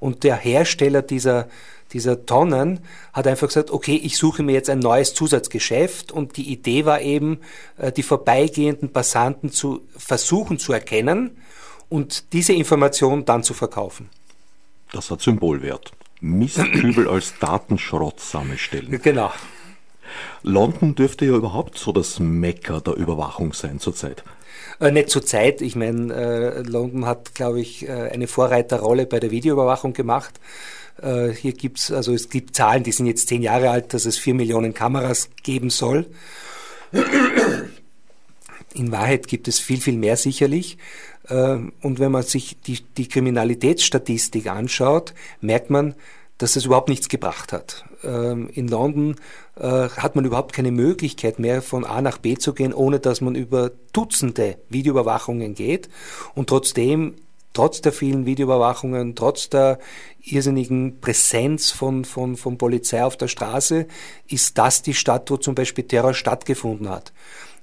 [0.00, 1.48] Und der Hersteller dieser,
[1.92, 2.80] dieser Tonnen
[3.12, 7.02] hat einfach gesagt, okay, ich suche mir jetzt ein neues Zusatzgeschäft und die Idee war
[7.02, 7.40] eben,
[7.76, 11.36] äh, die vorbeigehenden Passanten zu versuchen zu erkennen
[11.90, 14.08] und diese Information dann zu verkaufen.
[14.92, 15.92] Das hat Symbolwert.
[16.20, 19.00] Mistkübel als Datenschrottsammelstellen.
[19.02, 19.32] Genau.
[20.42, 24.22] London dürfte ja überhaupt so das Mecker der Überwachung sein zurzeit.
[24.80, 25.60] Äh, nicht zurzeit.
[25.62, 30.38] Ich meine, äh, London hat, glaube ich, äh, eine Vorreiterrolle bei der Videoüberwachung gemacht.
[31.00, 34.18] Äh, hier gibt's, also es gibt Zahlen, die sind jetzt zehn Jahre alt, dass es
[34.18, 36.06] vier Millionen Kameras geben soll.
[38.74, 40.78] In Wahrheit gibt es viel, viel mehr sicherlich.
[41.28, 45.94] Ähm, und wenn man sich die, die Kriminalitätsstatistik anschaut, merkt man,
[46.38, 47.84] dass das überhaupt nichts gebracht hat.
[48.02, 49.16] Ähm, in London
[49.56, 53.20] äh, hat man überhaupt keine Möglichkeit mehr von A nach B zu gehen, ohne dass
[53.20, 55.88] man über Dutzende Videoüberwachungen geht.
[56.34, 57.14] Und trotzdem,
[57.52, 59.78] trotz der vielen Videoüberwachungen, trotz der
[60.20, 63.86] irrsinnigen Präsenz von, von, von Polizei auf der Straße,
[64.26, 67.12] ist das die Stadt, wo zum Beispiel Terror stattgefunden hat.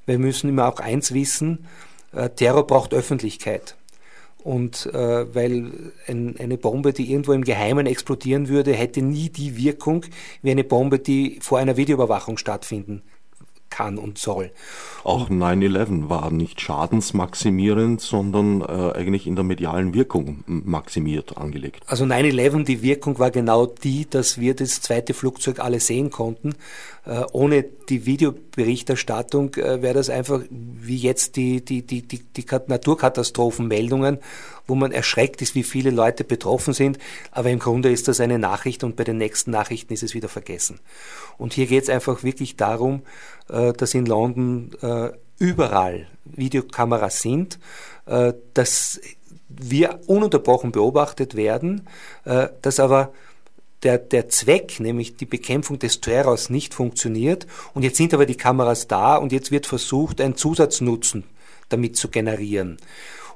[0.06, 1.89] Wir müssen immer auch eins wissen, äh,
[2.36, 3.76] Terror braucht Öffentlichkeit.
[4.44, 9.58] Und äh, weil ein, eine Bombe, die irgendwo im Geheimen explodieren würde, hätte nie die
[9.58, 10.06] Wirkung
[10.42, 13.02] wie eine Bombe, die vor einer Videoüberwachung stattfinden
[13.70, 14.52] kann und soll.
[15.04, 21.84] Auch 9-11 war nicht schadensmaximierend, sondern äh, eigentlich in der medialen Wirkung maximiert angelegt.
[21.88, 26.56] Also 9-11, die Wirkung war genau die, dass wir das zweite Flugzeug alle sehen konnten.
[27.10, 32.46] Äh, ohne die Videoberichterstattung äh, wäre das einfach wie jetzt die, die, die, die, die
[32.68, 34.20] Naturkatastrophenmeldungen,
[34.68, 37.00] wo man erschreckt ist, wie viele Leute betroffen sind.
[37.32, 40.30] Aber im Grunde ist das eine Nachricht und bei den nächsten Nachrichten ist es wieder
[40.30, 40.82] vergessen.
[41.40, 43.02] Und hier geht es einfach wirklich darum,
[43.50, 44.70] äh, dass in London
[45.40, 47.60] überall Videokameras sind,
[48.54, 49.00] dass
[49.48, 51.88] wir ununterbrochen beobachtet werden,
[52.24, 53.14] dass aber
[53.84, 57.48] der, der Zweck, nämlich die Bekämpfung des Terrors, nicht funktioniert.
[57.74, 61.24] Und jetzt sind aber die Kameras da und jetzt wird versucht, einen Zusatznutzen
[61.70, 62.78] damit zu generieren.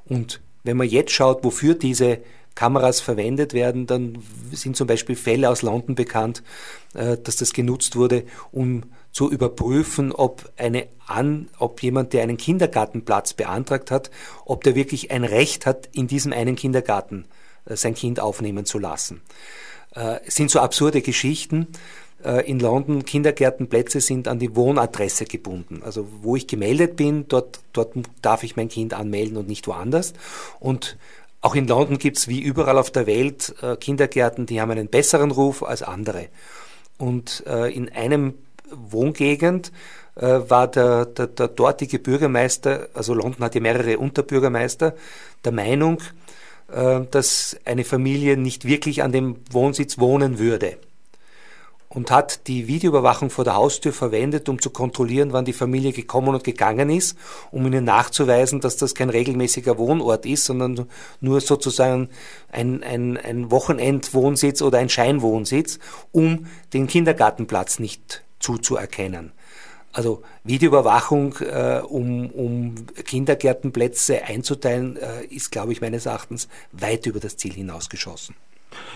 [0.06, 2.20] Und wenn man jetzt schaut, wofür diese
[2.54, 4.18] Kameras verwendet werden, dann
[4.52, 6.42] sind zum Beispiel Fälle aus London bekannt,
[6.94, 12.36] äh, dass das genutzt wurde, um zu überprüfen, ob eine an, ob jemand, der einen
[12.36, 14.10] Kindergartenplatz beantragt hat,
[14.44, 17.26] ob der wirklich ein Recht hat, in diesem einen Kindergarten
[17.64, 19.22] äh, sein Kind aufnehmen zu lassen
[19.94, 21.68] äh, sind so absurde Geschichten.
[22.24, 25.82] Äh, in London Kindergärtenplätze sind an die Wohnadresse gebunden.
[25.84, 30.14] Also wo ich gemeldet bin, dort, dort darf ich mein Kind anmelden und nicht woanders.
[30.58, 30.96] Und
[31.40, 34.88] auch in London gibt es wie überall auf der Welt äh, Kindergärten, die haben einen
[34.88, 36.28] besseren Ruf als andere.
[36.96, 38.34] Und äh, in einem
[38.70, 39.72] Wohngegend
[40.16, 44.94] war der, der, der dortige Bürgermeister, also London hat ja mehrere Unterbürgermeister,
[45.44, 45.98] der Meinung,
[46.68, 50.78] dass eine Familie nicht wirklich an dem Wohnsitz wohnen würde
[51.94, 56.34] und hat die Videoüberwachung vor der Haustür verwendet, um zu kontrollieren, wann die Familie gekommen
[56.34, 57.16] und gegangen ist,
[57.52, 60.88] um ihnen nachzuweisen, dass das kein regelmäßiger Wohnort ist, sondern
[61.20, 62.08] nur sozusagen
[62.50, 65.78] ein, ein, ein Wochenendwohnsitz oder ein Scheinwohnsitz,
[66.10, 69.32] um den Kindergartenplatz nicht zuzuerkennen.
[69.94, 77.20] Also Videoüberwachung, äh, um, um Kindergärtenplätze einzuteilen, äh, ist, glaube ich, meines Erachtens weit über
[77.20, 78.34] das Ziel hinausgeschossen.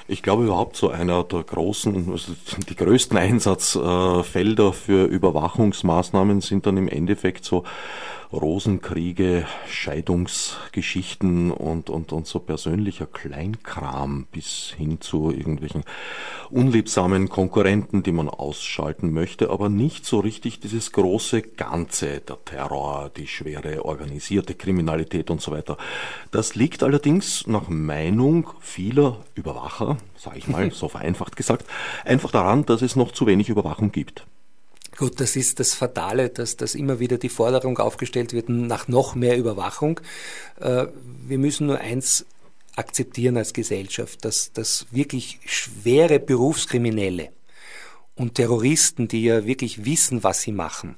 [0.08, 2.32] Ich glaube überhaupt so einer der großen, also
[2.68, 7.62] die größten Einsatzfelder für Überwachungsmaßnahmen sind dann im Endeffekt so
[8.32, 15.84] Rosenkriege, Scheidungsgeschichten und, und, und so persönlicher Kleinkram bis hin zu irgendwelchen
[16.50, 23.10] unliebsamen Konkurrenten, die man ausschalten möchte, aber nicht so richtig dieses große Ganze, der Terror,
[23.16, 25.78] die schwere organisierte Kriminalität und so weiter.
[26.30, 31.64] Das liegt allerdings nach Meinung vieler Überwacher, sage ich mal so vereinfacht gesagt,
[32.04, 34.26] einfach daran, dass es noch zu wenig Überwachung gibt.
[34.98, 39.14] Gut, das ist das Fatale, dass, dass immer wieder die Forderung aufgestellt wird nach noch
[39.14, 40.00] mehr Überwachung.
[40.60, 40.86] Äh,
[41.24, 42.26] wir müssen nur eins
[42.74, 47.28] akzeptieren als Gesellschaft, dass, dass wirklich schwere Berufskriminelle
[48.16, 50.96] und Terroristen, die ja wirklich wissen, was sie machen,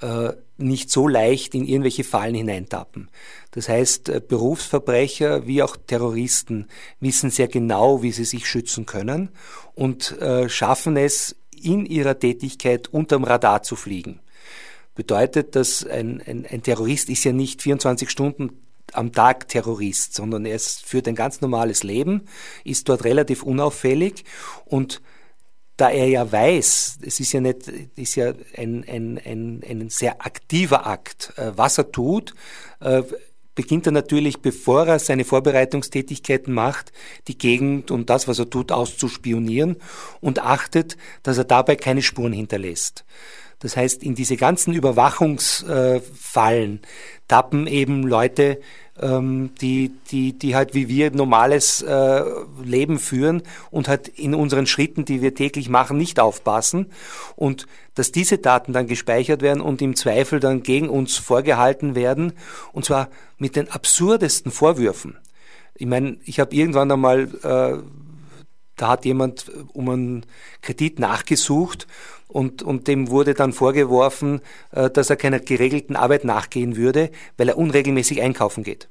[0.00, 3.10] äh, nicht so leicht in irgendwelche Fallen hineintappen.
[3.50, 6.66] Das heißt, äh, Berufsverbrecher wie auch Terroristen
[7.00, 9.28] wissen sehr genau, wie sie sich schützen können
[9.74, 10.16] und
[10.48, 14.20] schaffen es in ihrer Tätigkeit unterm Radar zu fliegen.
[14.94, 18.50] Bedeutet, dass ein, ein, ein Terrorist ist ja nicht 24 Stunden
[18.92, 22.22] am Tag Terrorist, sondern er führt ein ganz normales Leben,
[22.64, 24.24] ist dort relativ unauffällig
[24.64, 25.00] und
[25.76, 30.26] da er ja weiß, es ist ja nicht, ist ja ein, ein, ein, ein sehr
[30.26, 32.34] aktiver Akt, äh, was er tut,
[32.80, 33.04] äh,
[33.58, 36.92] beginnt er natürlich, bevor er seine Vorbereitungstätigkeiten macht,
[37.26, 39.78] die Gegend und das, was er tut, auszuspionieren
[40.20, 43.04] und achtet, dass er dabei keine Spuren hinterlässt.
[43.58, 46.82] Das heißt, in diese ganzen Überwachungsfallen
[47.26, 48.60] tappen eben Leute,
[49.00, 52.22] ähm, die, die, die halt wie wir normales äh,
[52.62, 56.86] Leben führen und halt in unseren Schritten, die wir täglich machen, nicht aufpassen.
[57.36, 62.32] Und dass diese Daten dann gespeichert werden und im Zweifel dann gegen uns vorgehalten werden,
[62.72, 63.08] und zwar
[63.38, 65.16] mit den absurdesten Vorwürfen.
[65.74, 67.82] Ich meine, ich habe irgendwann einmal, äh,
[68.76, 70.26] da hat jemand um einen
[70.62, 71.86] Kredit nachgesucht
[72.28, 74.40] und, und dem wurde dann vorgeworfen,
[74.72, 78.88] äh, dass er keiner geregelten Arbeit nachgehen würde, weil er unregelmäßig einkaufen geht.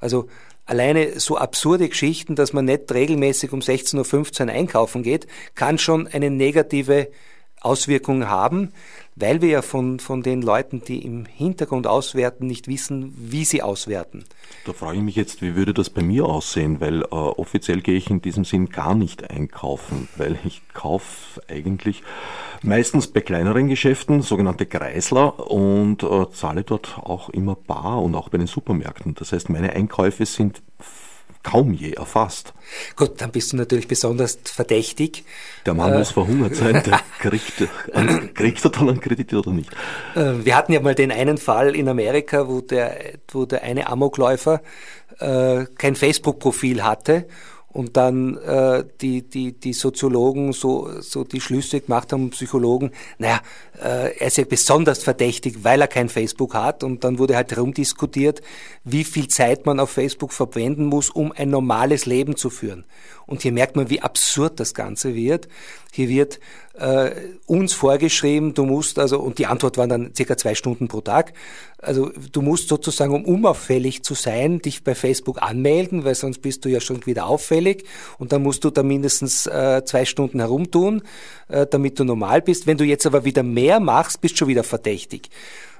[0.00, 0.28] Also
[0.66, 6.08] alleine so absurde Geschichten, dass man nicht regelmäßig um 16.15 Uhr einkaufen geht, kann schon
[6.08, 7.08] eine negative
[7.60, 8.72] Auswirkung haben,
[9.14, 13.62] weil wir ja von, von den Leuten, die im Hintergrund auswerten, nicht wissen, wie sie
[13.62, 14.24] auswerten.
[14.64, 17.96] Da frage ich mich jetzt, wie würde das bei mir aussehen, weil äh, offiziell gehe
[17.96, 22.02] ich in diesem Sinn gar nicht einkaufen, weil ich kaufe eigentlich
[22.62, 28.28] meistens bei kleineren Geschäften, sogenannte Kreisler, und äh, zahle dort auch immer bar und auch
[28.28, 29.14] bei den Supermärkten.
[29.14, 30.62] Das heißt, meine Einkäufe sind
[31.42, 32.52] kaum je erfasst.
[32.96, 35.24] Gut, dann bist du natürlich besonders verdächtig.
[35.66, 39.50] Der Mann äh, muss verhungert sein, der kriegt, an, kriegt er dann einen Kredit oder
[39.50, 39.70] nicht?
[40.14, 42.96] Äh, wir hatten ja mal den einen Fall in Amerika, wo der,
[43.28, 44.62] wo der eine Amokläufer
[45.18, 47.26] äh, kein Facebook-Profil hatte
[47.72, 53.40] und dann äh, die, die, die Soziologen so, so die Schlüsse gemacht haben, Psychologen, naja,
[53.82, 57.50] äh, er ist ja besonders verdächtig, weil er kein Facebook hat und dann wurde halt
[57.50, 58.42] herumdiskutiert,
[58.84, 62.84] wie viel Zeit man auf Facebook verwenden muss, um ein normales Leben zu führen.
[63.26, 65.48] Und hier merkt man, wie absurd das Ganze wird.
[65.92, 66.40] Hier wird
[66.74, 67.10] äh,
[67.46, 71.32] uns vorgeschrieben, du musst also, und die Antwort waren dann circa zwei Stunden pro Tag,
[71.78, 76.64] also du musst sozusagen, um unauffällig zu sein, dich bei Facebook anmelden, weil sonst bist
[76.64, 77.84] du ja schon wieder auffällig
[78.18, 81.02] und dann musst du da mindestens äh, zwei Stunden herumtun,
[81.48, 82.66] äh, damit du normal bist.
[82.66, 85.28] Wenn du jetzt aber wieder mehr machst, bist du schon wieder verdächtig.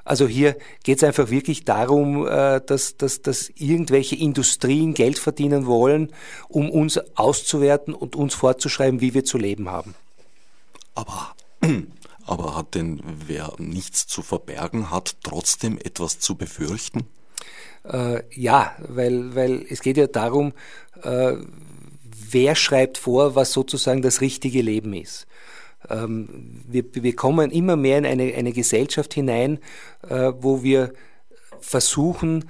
[0.05, 5.66] Also hier geht es einfach wirklich darum, äh, dass, dass, dass irgendwelche Industrien Geld verdienen
[5.66, 6.12] wollen,
[6.48, 9.94] um uns auszuwerten und uns vorzuschreiben, wie wir zu leben haben.
[10.94, 11.35] Aber,
[12.26, 17.07] aber hat denn wer nichts zu verbergen hat, trotzdem etwas zu befürchten?
[17.85, 20.52] Äh, ja, weil, weil es geht ja darum,
[21.02, 21.35] äh,
[22.31, 25.26] wer schreibt vor, was sozusagen das richtige Leben ist.
[25.88, 29.59] Ähm, wir, wir kommen immer mehr in eine, eine Gesellschaft hinein,
[30.09, 30.92] äh, wo wir
[31.61, 32.48] versuchen,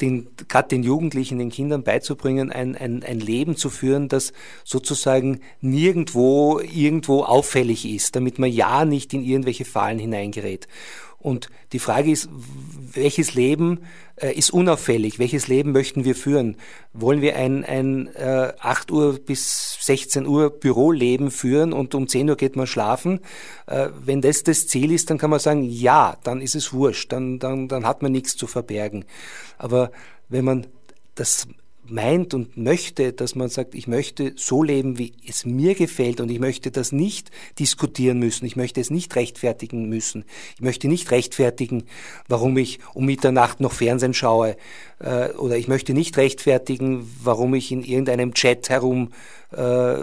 [0.00, 4.32] den, gerade den Jugendlichen, den Kindern beizubringen, ein, ein, ein Leben zu führen, das
[4.64, 10.66] sozusagen nirgendwo irgendwo auffällig ist, damit man ja nicht in irgendwelche Fallen hineingerät.
[11.18, 12.28] Und die Frage ist,
[12.92, 13.80] welches Leben
[14.16, 15.18] ist unauffällig?
[15.18, 16.56] Welches Leben möchten wir führen?
[16.92, 22.30] Wollen wir ein, ein äh, 8 Uhr bis 16 Uhr Büroleben führen und um 10
[22.30, 23.20] Uhr geht man schlafen?
[23.66, 27.12] Äh, wenn das das Ziel ist, dann kann man sagen, ja, dann ist es wurscht,
[27.12, 29.04] dann, dann, dann hat man nichts zu verbergen.
[29.58, 29.90] Aber
[30.28, 30.66] wenn man
[31.14, 31.48] das
[31.86, 36.30] meint und möchte, dass man sagt, ich möchte so leben, wie es mir gefällt und
[36.30, 40.24] ich möchte das nicht diskutieren müssen, ich möchte es nicht rechtfertigen müssen,
[40.54, 41.84] ich möchte nicht rechtfertigen,
[42.28, 44.56] warum ich um Mitternacht noch Fernsehen schaue
[44.98, 49.12] äh, oder ich möchte nicht rechtfertigen, warum ich in irgendeinem Chat herum
[49.50, 49.96] äh,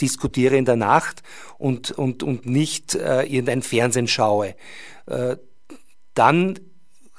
[0.00, 1.22] diskutiere in der Nacht
[1.58, 4.54] und, und, und nicht äh, irgendein Fernsehen schaue.
[5.06, 5.36] Äh,
[6.14, 6.58] dann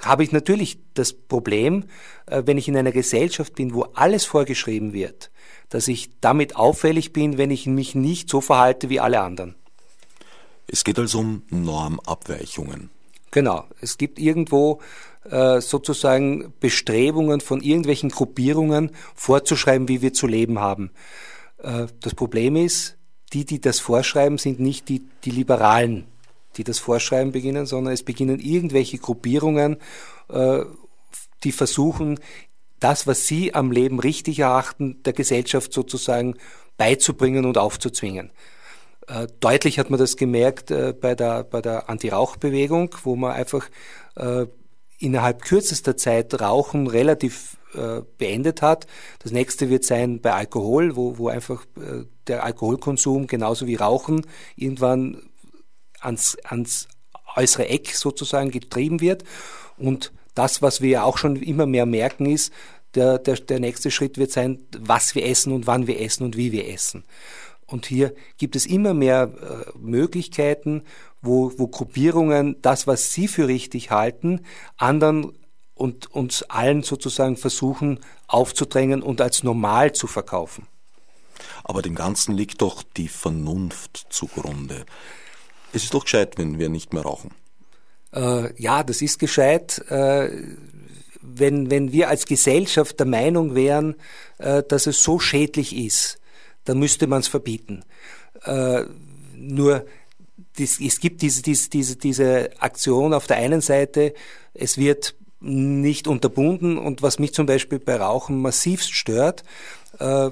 [0.04, 1.84] habe ich natürlich das Problem,
[2.26, 5.30] äh, wenn ich in einer Gesellschaft bin, wo alles vorgeschrieben wird,
[5.68, 9.54] dass ich damit auffällig bin, wenn ich mich nicht so verhalte wie alle anderen.
[10.66, 12.90] Es geht also um Normabweichungen.
[13.30, 13.64] Genau.
[13.80, 14.80] Es gibt irgendwo
[15.28, 20.90] äh, sozusagen Bestrebungen von irgendwelchen Gruppierungen vorzuschreiben, wie wir zu leben haben.
[21.58, 22.96] Äh, das Problem ist,
[23.32, 26.06] die, die das vorschreiben, sind nicht die, die Liberalen,
[26.56, 29.78] die das Vorschreiben beginnen, sondern es beginnen irgendwelche Gruppierungen,
[30.28, 30.60] äh,
[31.44, 32.18] die versuchen,
[32.80, 36.36] das, was sie am Leben richtig erachten, der Gesellschaft sozusagen
[36.76, 38.30] beizubringen und aufzuzwingen.
[39.06, 43.68] Äh, deutlich hat man das gemerkt äh, bei der, bei der Anti-Rauch-Bewegung, wo man einfach
[44.98, 47.56] innerhalb kürzester Zeit Rauchen relativ
[48.18, 48.86] beendet hat.
[49.20, 51.64] Das nächste wird sein bei Alkohol, wo, wo einfach
[52.26, 55.31] der Alkoholkonsum genauso wie Rauchen irgendwann
[56.02, 56.88] ans, ans
[57.36, 59.24] äußere Eck sozusagen getrieben wird.
[59.78, 62.52] Und das, was wir auch schon immer mehr merken, ist,
[62.94, 66.36] der, der, der nächste Schritt wird sein, was wir essen und wann wir essen und
[66.36, 67.04] wie wir essen.
[67.66, 70.82] Und hier gibt es immer mehr äh, Möglichkeiten,
[71.22, 74.40] wo, wo Gruppierungen das, was sie für richtig halten,
[74.76, 75.32] anderen
[75.74, 80.66] und uns allen sozusagen versuchen aufzudrängen und als normal zu verkaufen.
[81.64, 84.84] Aber dem Ganzen liegt doch die Vernunft zugrunde.
[85.72, 87.30] Es ist doch gescheit, wenn wir nicht mehr rauchen.
[88.14, 89.78] Äh, ja, das ist gescheit.
[89.90, 90.30] Äh,
[91.22, 93.96] wenn, wenn wir als Gesellschaft der Meinung wären,
[94.38, 96.18] äh, dass es so schädlich ist,
[96.64, 97.84] dann müsste man es verbieten.
[98.44, 98.84] Äh,
[99.34, 99.86] nur
[100.58, 104.14] das, es gibt diese, diese, diese, diese Aktion auf der einen Seite,
[104.52, 109.42] es wird nicht unterbunden und was mich zum Beispiel bei Rauchen massivst stört,
[109.98, 110.30] äh,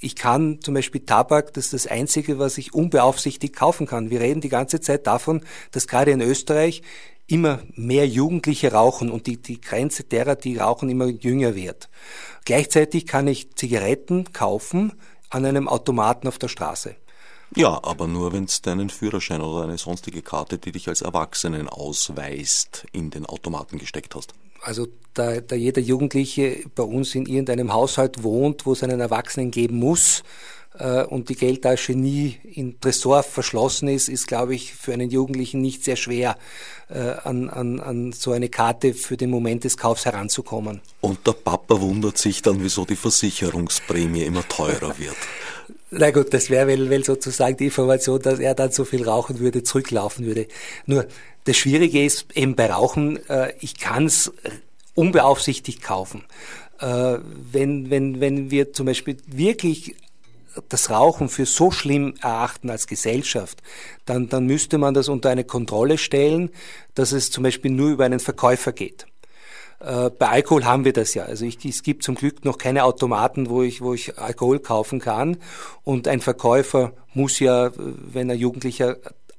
[0.00, 4.10] ich kann zum Beispiel Tabak, das ist das Einzige, was ich unbeaufsichtigt kaufen kann.
[4.10, 6.82] Wir reden die ganze Zeit davon, dass gerade in Österreich
[7.26, 11.88] immer mehr Jugendliche rauchen und die, die Grenze derer, die rauchen, immer jünger wird.
[12.44, 14.94] Gleichzeitig kann ich Zigaretten kaufen
[15.28, 16.96] an einem Automaten auf der Straße.
[17.54, 21.68] Ja, aber nur wenn es deinen Führerschein oder eine sonstige Karte, die dich als Erwachsenen
[21.68, 24.32] ausweist, in den Automaten gesteckt hast.
[24.62, 29.50] Also da, da jeder Jugendliche bei uns in irgendeinem Haushalt wohnt, wo es einen Erwachsenen
[29.50, 30.22] geben muss,
[30.78, 35.60] äh, und die Geldtasche nie in Tresor verschlossen ist, ist, glaube ich, für einen Jugendlichen
[35.60, 36.36] nicht sehr schwer,
[36.88, 40.80] äh, an, an, an so eine Karte für den Moment des Kaufs heranzukommen.
[41.00, 45.16] Und der Papa wundert sich dann, wieso die Versicherungsprämie immer teurer wird.
[45.90, 49.40] Na gut, das wäre, weil, weil sozusagen die Information, dass er dann so viel rauchen
[49.40, 50.46] würde, zurücklaufen würde.
[50.86, 51.06] Nur
[51.44, 54.32] das Schwierige ist eben bei Rauchen, äh, ich kann es
[54.94, 56.24] unbeaufsichtigt kaufen.
[56.78, 57.18] Äh,
[57.52, 59.96] wenn, wenn, wenn wir zum Beispiel wirklich
[60.68, 63.62] das Rauchen für so schlimm erachten als Gesellschaft,
[64.04, 66.50] dann, dann müsste man das unter eine Kontrolle stellen,
[66.94, 69.06] dass es zum Beispiel nur über einen Verkäufer geht.
[69.80, 71.24] Äh, bei Alkohol haben wir das ja.
[71.24, 75.00] Also ich, es gibt zum Glück noch keine Automaten, wo ich, wo ich Alkohol kaufen
[75.00, 75.38] kann.
[75.82, 78.96] Und ein Verkäufer muss ja, wenn er Jugendlicher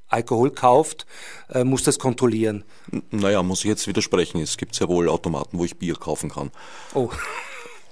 [0.08, 1.06] Alkohol kauft,
[1.54, 2.64] äh, muss das kontrollieren.
[3.12, 4.42] Naja, muss ich jetzt widersprechen.
[4.42, 6.52] Es gibt sehr wohl Automaten, wo ich Bier kaufen kann.
[6.94, 7.10] Oh.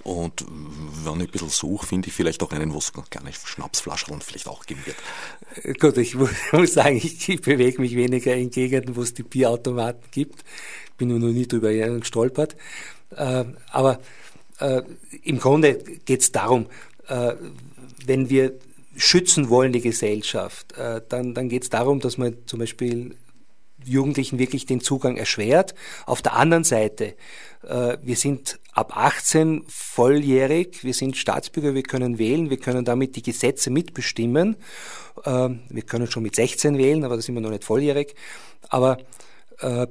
[0.04, 4.22] Und wenn ich ein bisschen suche, finde ich vielleicht auch einen, wo es gerne Schnapsflaschen
[4.22, 4.98] vielleicht auch geben wird.
[5.64, 6.16] Äh, gut, ich
[6.52, 10.44] muss sagen, ich, bewege mich weniger in Gegenden, wo es die Bierautomaten gibt.
[10.98, 12.56] Bin nur noch nie drüber gestolpert.
[13.16, 14.00] Äh, aber
[14.60, 14.82] äh,
[15.24, 15.76] im Grunde
[16.06, 16.68] geht es darum,
[17.08, 17.34] äh,
[18.06, 18.54] wenn wir
[18.96, 20.74] schützen wollen die Gesellschaft,
[21.08, 23.16] dann, dann geht es darum, dass man zum Beispiel
[23.86, 25.74] Jugendlichen wirklich den Zugang erschwert.
[26.06, 27.16] Auf der anderen Seite,
[27.64, 33.16] äh, wir sind ab 18 volljährig, wir sind Staatsbürger, wir können wählen, wir können damit
[33.16, 34.56] die Gesetze mitbestimmen.
[35.24, 38.16] Äh, wir können schon mit 16 wählen, aber da sind wir noch nicht volljährig.
[38.70, 38.98] Aber
[39.60, 39.88] äh,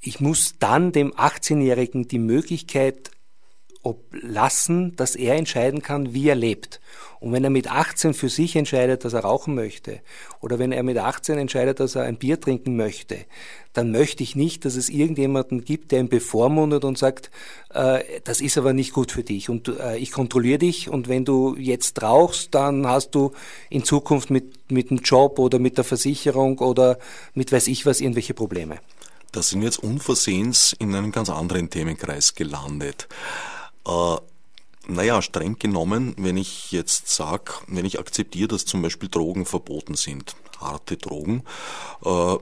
[0.00, 3.10] ich muss dann dem 18-Jährigen die Möglichkeit
[3.88, 6.80] oblassen, dass er entscheiden kann, wie er lebt.
[7.20, 10.00] Und wenn er mit 18 für sich entscheidet, dass er rauchen möchte,
[10.40, 13.18] oder wenn er mit 18 entscheidet, dass er ein Bier trinken möchte,
[13.72, 17.30] dann möchte ich nicht, dass es irgendjemanden gibt, der ihn bevormundet und sagt,
[17.74, 21.24] äh, das ist aber nicht gut für dich und äh, ich kontrolliere dich und wenn
[21.24, 23.32] du jetzt rauchst, dann hast du
[23.68, 26.98] in Zukunft mit, mit dem Job oder mit der Versicherung oder
[27.34, 28.78] mit weiß ich was irgendwelche Probleme.
[29.32, 33.08] Da sind wir jetzt unversehens in einem ganz anderen Themenkreis gelandet.
[33.88, 34.16] Äh,
[34.90, 39.96] Naja, streng genommen, wenn ich jetzt sage, wenn ich akzeptiere, dass zum Beispiel Drogen verboten
[39.96, 41.42] sind, harte Drogen,
[42.06, 42.36] äh,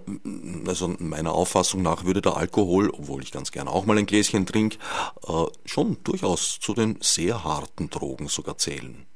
[0.69, 4.47] also meiner Auffassung nach würde der Alkohol, obwohl ich ganz gerne auch mal ein Gläschen
[4.47, 4.79] trinke,
[5.27, 9.07] äh, schon durchaus zu den sehr harten Drogen sogar zählen.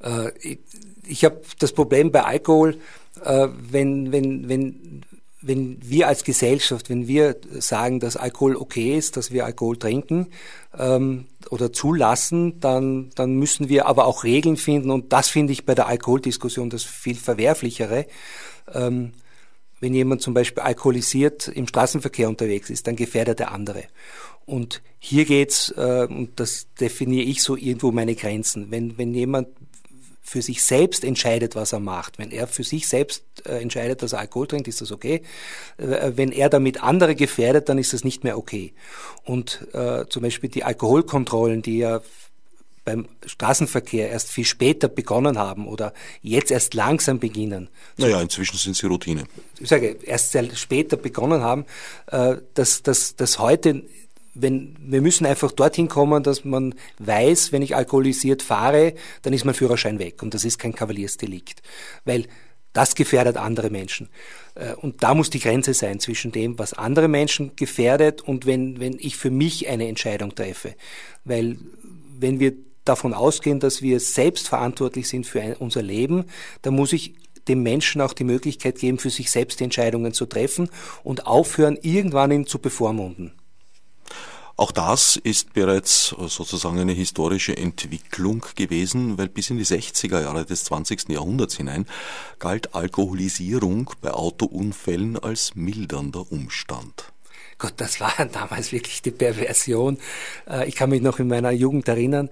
[0.00, 0.60] Äh, ich,
[1.04, 2.78] ich habe das Problem bei Alkohol,
[3.20, 5.02] wenn, wenn, wenn
[5.40, 10.28] wenn wir als Gesellschaft, wenn wir sagen, dass Alkohol okay ist, dass wir Alkohol trinken
[10.76, 15.64] ähm, oder zulassen, dann, dann müssen wir aber auch Regeln finden und das finde ich
[15.64, 18.06] bei der Alkoholdiskussion das viel verwerflichere.
[18.72, 19.12] Ähm,
[19.80, 23.84] wenn jemand zum Beispiel alkoholisiert im Straßenverkehr unterwegs ist, dann gefährdet er andere.
[24.44, 28.70] Und hier geht's, äh, und das definiere ich so irgendwo meine Grenzen.
[28.70, 29.48] Wenn, wenn jemand
[30.28, 32.18] für sich selbst entscheidet, was er macht.
[32.18, 35.22] Wenn er für sich selbst äh, entscheidet, dass er Alkohol trinkt, ist das okay.
[35.78, 38.74] Äh, wenn er damit andere gefährdet, dann ist das nicht mehr okay.
[39.24, 42.02] Und äh, zum Beispiel die Alkoholkontrollen, die ja
[42.84, 47.68] beim Straßenverkehr erst viel später begonnen haben oder jetzt erst langsam beginnen.
[47.96, 49.24] Naja, inzwischen sind sie Routine.
[49.60, 51.64] Ich sage, erst sehr später begonnen haben,
[52.06, 53.82] äh, dass, dass, dass heute
[54.40, 59.44] wenn, wir müssen einfach dorthin kommen, dass man weiß, wenn ich alkoholisiert fahre, dann ist
[59.44, 61.62] mein Führerschein weg und das ist kein Kavaliersdelikt,
[62.04, 62.26] weil
[62.72, 64.08] das gefährdet andere Menschen.
[64.54, 68.78] Äh, und da muss die Grenze sein zwischen dem, was andere Menschen gefährdet und wenn,
[68.80, 70.74] wenn ich für mich eine Entscheidung treffe.
[71.24, 71.58] Weil
[72.18, 72.52] wenn wir
[72.84, 76.24] davon ausgehen, dass wir selbst verantwortlich sind für unser Leben,
[76.62, 77.14] dann muss ich
[77.48, 80.68] dem Menschen auch die Möglichkeit geben, für sich selbst Entscheidungen zu treffen
[81.02, 83.32] und aufhören, irgendwann ihn zu bevormunden.
[84.58, 90.44] Auch das ist bereits sozusagen eine historische Entwicklung gewesen, weil bis in die 60er Jahre
[90.44, 91.10] des 20.
[91.10, 91.86] Jahrhunderts hinein
[92.40, 97.12] galt Alkoholisierung bei Autounfällen als mildernder Umstand.
[97.58, 99.98] Gott, das war damals wirklich die Perversion.
[100.50, 102.28] Äh, ich kann mich noch in meiner Jugend erinnern,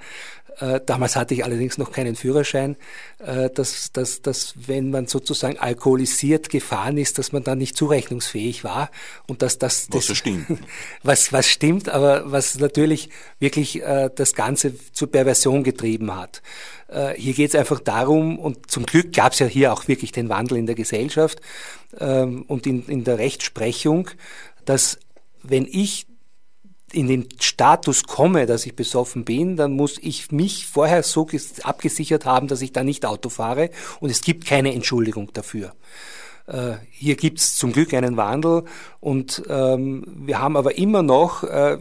[0.58, 2.76] äh, damals hatte ich allerdings noch keinen Führerschein,
[3.18, 8.64] äh, dass, dass, dass wenn man sozusagen alkoholisiert gefahren ist, dass man dann nicht zurechnungsfähig
[8.64, 8.90] war
[9.26, 10.46] und dass das, das was stimmt.
[11.02, 16.42] was was stimmt, aber was natürlich wirklich äh, das Ganze zur Perversion getrieben hat.
[16.88, 20.12] Äh, hier geht es einfach darum, und zum Glück gab es ja hier auch wirklich
[20.12, 21.40] den Wandel in der Gesellschaft
[21.98, 24.08] ähm, und in, in der Rechtsprechung,
[24.64, 24.98] dass
[25.42, 26.06] wenn ich
[26.92, 31.26] in den Status komme, dass ich besoffen bin, dann muss ich mich vorher so
[31.62, 33.70] abgesichert haben, dass ich da nicht Auto fahre.
[34.00, 35.72] Und es gibt keine Entschuldigung dafür.
[36.46, 38.64] Äh, hier gibt es zum Glück einen Wandel.
[39.00, 41.78] Und ähm, wir haben aber immer noch, äh,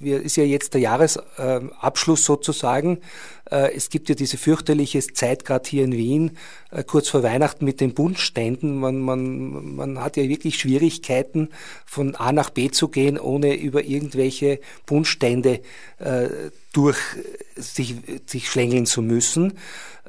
[0.00, 3.00] wir, ist ja jetzt der Jahresabschluss äh, sozusagen,
[3.74, 6.36] es gibt ja diese fürchterliche Zeit gerade hier in Wien,
[6.70, 8.76] äh, kurz vor Weihnachten mit den Bundständen.
[8.78, 11.50] Man, man, man hat ja wirklich Schwierigkeiten,
[11.84, 15.60] von A nach B zu gehen, ohne über irgendwelche Bundstände
[15.98, 16.28] äh,
[16.72, 16.98] durch
[17.56, 17.94] sich,
[18.26, 19.54] sich schlängeln zu müssen.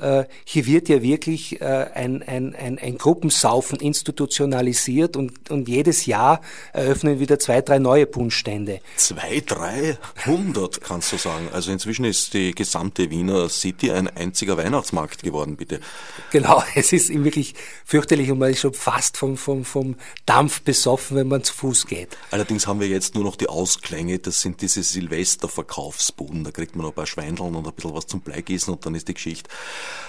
[0.02, 6.06] Äh, hier wird ja wirklich äh, ein, ein, ein, ein Gruppensaufen institutionalisiert und, und jedes
[6.06, 6.42] Jahr
[6.74, 8.82] eröffnen wieder zwei, drei neue Bundstände.
[8.98, 11.48] Zwei, drei hundert, kannst du sagen.
[11.54, 15.80] Also inzwischen ist die gesamte Wiener City ein einziger Weihnachtsmarkt geworden, bitte.
[16.32, 17.56] Genau, es ist wirklich
[17.86, 21.88] fürchterlich und man ist schon fast vom, vom, vom Dampf besoffen, wenn man zu Fuß
[21.88, 22.18] geht.
[22.32, 26.84] Allerdings haben wir jetzt nur noch die Ausklänge, das sind diese Silvesterverkaufsbuden, da kriegt man
[26.84, 29.50] noch ein paar Schweindeln und ein bisschen was zum Bleigießen und dann ist die Geschichte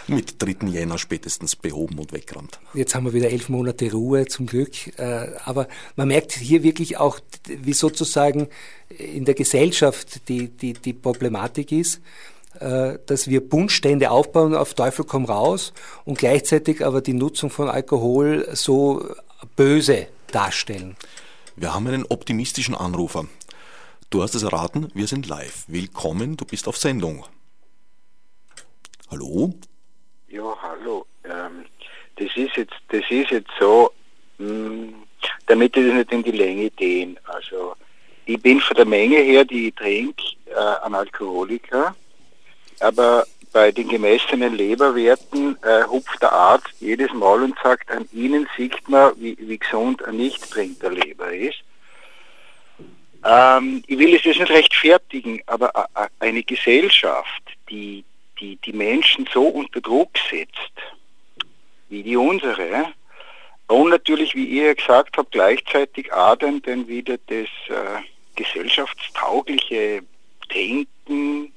[0.07, 0.69] mit 3.
[0.69, 2.61] Jänner spätestens behoben und weggerannt.
[2.75, 6.97] Jetzt haben wir wieder elf Monate Ruhe zum Glück, äh, aber man merkt hier wirklich
[6.99, 8.49] auch, wie sozusagen
[8.89, 12.01] in der Gesellschaft die, die, die Problematik ist
[12.61, 15.73] dass wir Bundstände aufbauen auf Teufel komm raus
[16.05, 19.07] und gleichzeitig aber die Nutzung von Alkohol so
[19.57, 20.97] böse darstellen.
[21.57, 23.27] Wir haben einen optimistischen Anrufer.
[24.11, 25.65] Du hast es erraten, wir sind live.
[25.69, 27.25] Willkommen, du bist auf Sendung.
[29.11, 29.55] Hallo?
[30.29, 31.07] Ja, hallo.
[31.25, 31.65] Ähm,
[32.17, 33.91] das, ist jetzt, das ist jetzt so,
[34.39, 34.95] mh, hm,
[35.47, 37.17] damit ich das nicht in die Länge dehne.
[37.25, 37.75] Also,
[38.27, 41.95] ich bin von der Menge her, die ich trinke, äh, ein Alkoholiker,
[42.81, 48.49] aber bei den gemessenen Leberwerten äh, hupft der Arzt jedes Mal und sagt, an Ihnen
[48.57, 51.59] sieht man, wie, wie gesund ein Nicht-Trinker Leber ist.
[53.25, 58.05] Ähm, ich will es jetzt nicht rechtfertigen, aber eine Gesellschaft, die
[58.41, 60.73] die die Menschen so unter Druck setzt,
[61.89, 62.93] wie die unsere,
[63.69, 68.03] und natürlich, wie ihr gesagt habt, gleichzeitig adern denn wieder das äh,
[68.37, 70.03] gesellschaftstaugliche
[70.49, 71.53] Trinken,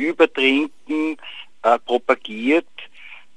[0.00, 1.16] Übertrinken
[1.62, 2.66] äh, propagiert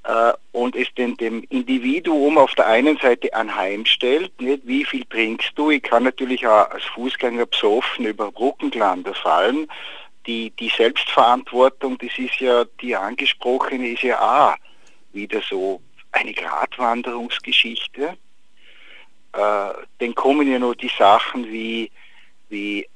[0.03, 4.65] äh, und es denn dem Individuum auf der einen Seite anheimstellt, nicht?
[4.65, 9.67] Wie viel trinkst du, ich kann natürlich auch als Fußgänger besoffen über Brückenglander fallen,
[10.25, 14.55] die, die Selbstverantwortung, das ist ja, die angesprochene ist ja auch
[15.11, 18.17] wieder so eine Gratwanderungsgeschichte.
[19.33, 21.91] Äh, dann kommen ja noch die Sachen wie,
[22.49, 22.87] wie äh,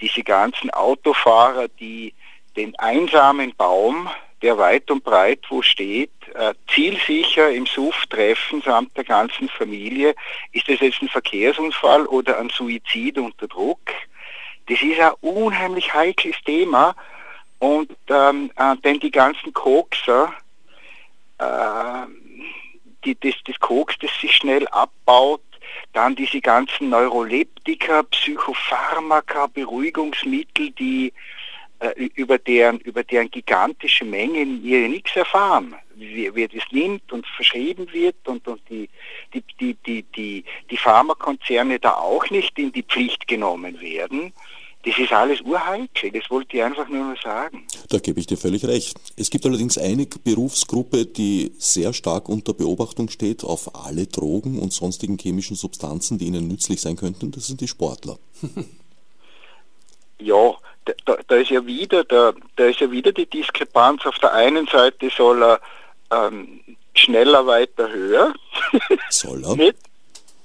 [0.00, 2.14] diese ganzen Autofahrer, die
[2.56, 4.08] den einsamen Baum,
[4.42, 10.14] der weit und breit wo steht, äh, zielsicher im Suff treffen samt der ganzen Familie.
[10.52, 13.80] Ist das jetzt ein Verkehrsunfall oder ein Suizid unter Druck?
[14.68, 16.94] Das ist ein unheimlich heikles Thema
[17.58, 20.32] und ähm, äh, denn die ganzen Kokser,
[21.38, 22.06] äh,
[23.02, 25.42] das, das Koks, das sich schnell abbaut,
[25.92, 31.12] dann diese ganzen Neuroleptika, Psychopharmaka, Beruhigungsmittel, die
[31.80, 35.74] äh, über deren, über deren gigantische Mengen wir nichts erfahren.
[35.94, 38.88] Wer, wer das nimmt und verschrieben wird und, und die,
[39.32, 44.32] die, die, die, die, die Pharmakonzerne da auch nicht in die Pflicht genommen werden.
[44.84, 47.66] Das ist alles urheikel, das wollte ich einfach nur mal sagen.
[47.90, 48.98] Da gebe ich dir völlig recht.
[49.16, 54.72] Es gibt allerdings eine Berufsgruppe, die sehr stark unter Beobachtung steht auf alle Drogen und
[54.72, 57.30] sonstigen chemischen Substanzen, die ihnen nützlich sein könnten.
[57.30, 58.18] Das sind die Sportler.
[60.18, 60.54] ja,
[60.84, 64.06] da, da, ist ja wieder, da, da ist ja wieder die Diskrepanz.
[64.06, 65.60] Auf der einen Seite soll er
[66.10, 66.60] ähm,
[66.94, 68.34] schneller, weiter, höher.
[69.08, 69.56] Soll er?
[69.56, 69.76] Nicht?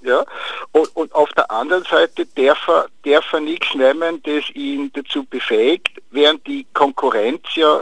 [0.02, 0.24] Ja?
[0.72, 5.24] Und, und auf der anderen Seite darf er, darf er nichts nehmen, das ihn dazu
[5.24, 7.82] befähigt, während die Konkurrenz ja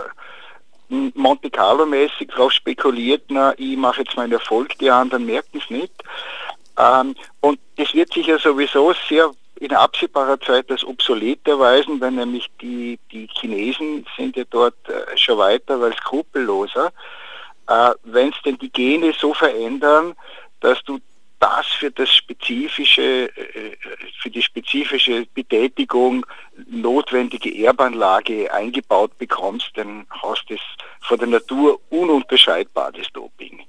[0.90, 5.70] Monte Carlo mäßig darauf spekuliert, na, ich mache jetzt meinen Erfolg, die anderen merken es
[5.70, 5.94] nicht.
[6.78, 9.32] Ähm, und es wird sich ja sowieso sehr
[9.64, 15.18] in absehbarer Zeit als obsolet erweisen, weil nämlich die, die Chinesen sind ja dort äh,
[15.18, 16.92] schon weiter, weil skrupelloser.
[17.68, 20.16] Äh, Wenn es denn die Gene so verändern,
[20.60, 21.00] dass du
[21.40, 23.78] das für das spezifische, äh,
[24.22, 26.26] für die spezifische Betätigung
[26.68, 30.62] notwendige Erbanlage eingebaut bekommst, dann hast du es
[31.02, 33.62] von der Natur ununterscheidbares Doping.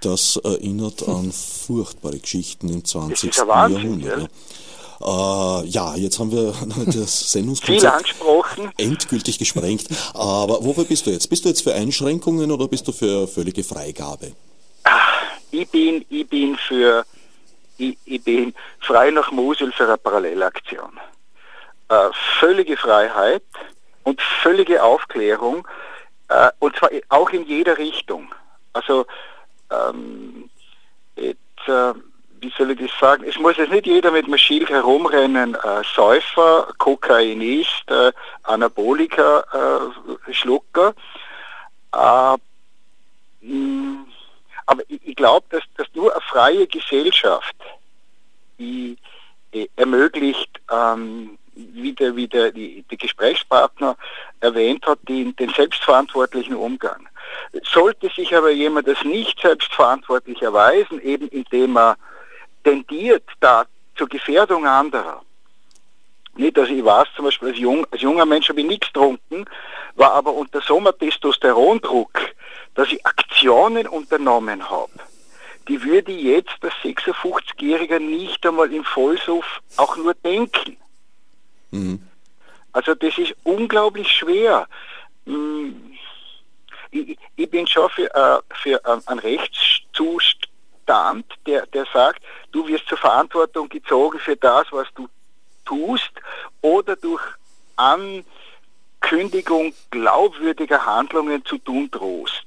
[0.00, 3.46] Das erinnert an furchtbare Geschichten im 20.
[3.46, 4.22] Wahnsinn, Jahrhundert.
[4.22, 4.28] Ja.
[5.00, 6.54] Äh, ja, jetzt haben wir
[6.86, 8.14] das Sendungskonzept
[8.78, 9.86] endgültig gesprengt.
[10.14, 11.28] Aber wofür bist du jetzt?
[11.28, 14.32] Bist du jetzt für Einschränkungen oder bist du für völlige Freigabe?
[15.50, 17.04] Ich bin, ich bin für,
[17.78, 20.98] ich, ich bin frei nach Mosel für eine Parallelaktion.
[21.88, 22.08] Äh,
[22.40, 23.44] völlige Freiheit
[24.02, 25.66] und völlige Aufklärung
[26.28, 28.28] äh, und zwar auch in jeder Richtung.
[28.72, 29.06] Also
[29.70, 30.50] ähm,
[31.16, 31.38] jetzt,
[31.68, 31.92] äh,
[32.46, 35.82] wie soll ich das sagen, es muss jetzt nicht jeder mit einem Schild herumrennen, äh,
[35.94, 38.12] Säufer, Kokainist, äh,
[38.44, 40.94] Anabolika, äh, Schlucker.
[41.92, 42.36] Äh,
[43.40, 44.06] mh,
[44.66, 47.56] aber ich, ich glaube, dass, dass nur eine freie Gesellschaft
[48.58, 48.96] die,
[49.52, 53.96] die ermöglicht, ähm, wie der, wie der, die, der Gesprächspartner
[54.38, 57.08] erwähnt hat, den, den selbstverantwortlichen Umgang.
[57.64, 61.96] Sollte sich aber jemand das nicht selbstverantwortlich erweisen, eben indem er
[62.66, 63.64] tendiert da
[63.94, 65.22] zur Gefährdung anderer.
[66.34, 69.44] Nicht, dass ich weiß, zum Beispiel als, jung, als junger Mensch habe ich nichts getrunken,
[69.94, 72.18] war aber unter so einem Testosterondruck,
[72.74, 74.92] dass ich Aktionen unternommen habe,
[75.68, 80.76] die würde jetzt das 56-Jährige nicht einmal im Vollsuff auch nur denken.
[81.70, 82.02] Mhm.
[82.72, 84.66] Also das ist unglaublich schwer.
[85.24, 85.92] Hm,
[86.90, 90.55] ich, ich bin schon für, äh, für einen Rechtszustand
[90.86, 92.22] Stand, der, der sagt,
[92.52, 95.08] du wirst zur Verantwortung gezogen für das, was du
[95.64, 96.12] tust
[96.60, 97.22] oder durch
[97.74, 102.44] Ankündigung glaubwürdiger Handlungen zu tun drohst.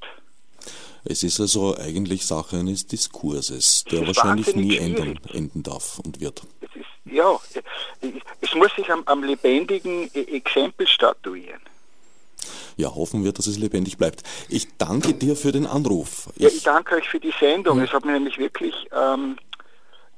[1.03, 6.41] Es ist also eigentlich Sache eines Diskurses, der wahrscheinlich nie enden, enden, darf und wird.
[6.61, 7.37] Es ist, ja,
[8.39, 11.59] es muss sich am, am lebendigen e-, Exempel statuieren.
[12.77, 14.23] Ja, hoffen wir, dass es lebendig bleibt.
[14.49, 16.29] Ich danke dir für den Anruf.
[16.35, 17.79] Ich, ja, ich danke euch für die Sendung.
[17.81, 19.37] Es hat mir nämlich wirklich, ähm,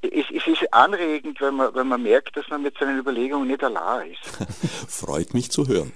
[0.02, 3.64] es, es, ist anregend, wenn man, wenn man merkt, dass man mit seinen Überlegungen nicht
[3.64, 4.22] allein ist.
[4.88, 5.92] Freut mich zu hören.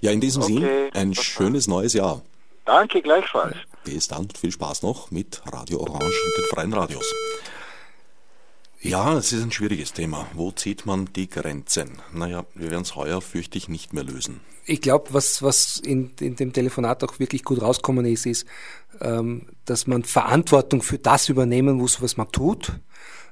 [0.00, 2.22] Ja, in diesem okay, Sinn, ein schönes neues Jahr.
[2.64, 3.56] Danke, gleichfalls.
[3.84, 7.14] Bis dann, viel Spaß noch mit Radio Orange und den freien Radios.
[8.82, 10.26] Ja, es ist ein schwieriges Thema.
[10.32, 11.98] Wo zieht man die Grenzen?
[12.14, 14.40] Naja, wir werden es heuer, fürchte ich, nicht mehr lösen.
[14.64, 18.46] Ich glaube, was, was in, in dem Telefonat auch wirklich gut rauskommen ist, ist,
[19.02, 22.72] ähm, dass man Verantwortung für das übernehmen muss, was man tut.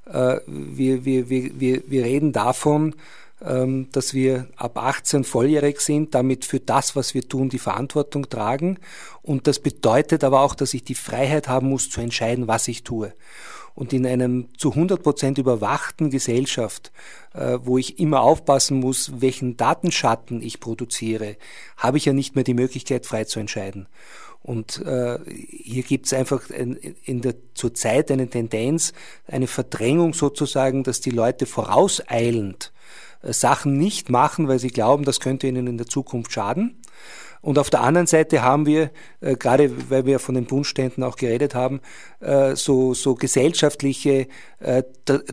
[0.05, 2.95] Äh, wir, wir, wir, wir, wir reden davon,
[3.41, 8.29] ähm, dass wir ab 18 volljährig sind, damit für das, was wir tun, die Verantwortung
[8.29, 8.79] tragen.
[9.23, 12.83] Und das bedeutet aber auch, dass ich die Freiheit haben muss zu entscheiden, was ich
[12.83, 13.15] tue.
[13.79, 16.91] Und in einem zu 100 Prozent überwachten Gesellschaft,
[17.33, 21.37] äh, wo ich immer aufpassen muss, welchen Datenschatten ich produziere,
[21.77, 23.87] habe ich ja nicht mehr die Möglichkeit, frei zu entscheiden.
[24.43, 28.95] Und äh, hier gibt es einfach in, der zurzeit eine Tendenz,
[29.29, 32.73] eine Verdrängung sozusagen, dass die Leute vorauseilend
[33.23, 36.81] äh, Sachen nicht machen, weil sie glauben, das könnte ihnen in der Zukunft schaden.
[37.41, 41.17] Und auf der anderen Seite haben wir, äh, gerade weil wir von den Bundständen auch
[41.17, 41.81] geredet haben,
[42.21, 44.27] äh, so, so gesellschaftliche
[44.59, 44.83] äh,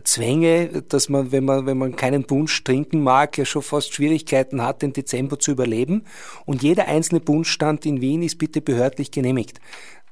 [0.04, 4.62] Zwänge, dass man, wenn man, wenn man keinen Punsch trinken mag, ja schon fast Schwierigkeiten
[4.62, 6.04] hat, den Dezember zu überleben.
[6.44, 9.60] Und jeder einzelne Punschstand in Wien ist bitte behördlich genehmigt.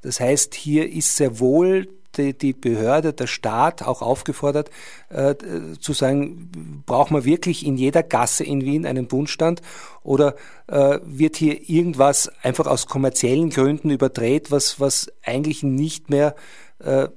[0.03, 4.71] Das heißt, hier ist sehr wohl die, die Behörde, der Staat auch aufgefordert
[5.09, 5.35] äh,
[5.81, 9.63] zu sagen, braucht man wirklich in jeder Gasse in Wien einen Bundstand
[10.03, 10.35] oder
[10.67, 16.35] äh, wird hier irgendwas einfach aus kommerziellen Gründen überdreht, was, was eigentlich nicht mehr
[16.79, 17.09] äh,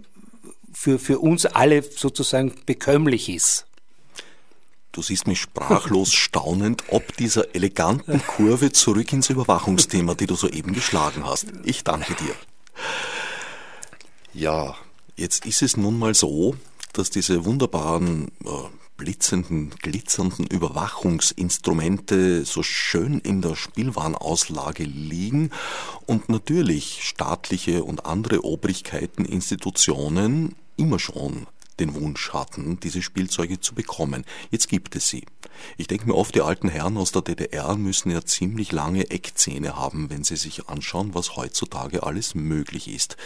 [0.73, 3.65] für, für uns alle sozusagen bekömmlich ist?
[4.91, 10.73] Du siehst mich sprachlos staunend ob dieser eleganten Kurve zurück ins Überwachungsthema, die du soeben
[10.73, 11.45] geschlagen hast.
[11.63, 12.33] Ich danke dir.
[14.33, 14.75] Ja,
[15.19, 16.55] Jetzt ist es nun mal so,
[16.93, 18.49] dass diese wunderbaren äh,
[18.97, 25.49] blitzenden, glitzernden Überwachungsinstrumente so schön in der Spielwarenauslage liegen
[26.05, 31.47] und natürlich staatliche und andere Obrigkeiten, Institutionen immer schon
[31.79, 34.23] den Wunsch hatten, diese Spielzeuge zu bekommen.
[34.51, 35.25] Jetzt gibt es sie.
[35.77, 39.77] Ich denke mir oft, die alten Herren aus der DDR müssen ja ziemlich lange Eckzähne
[39.77, 43.17] haben, wenn sie sich anschauen, was heutzutage alles möglich ist.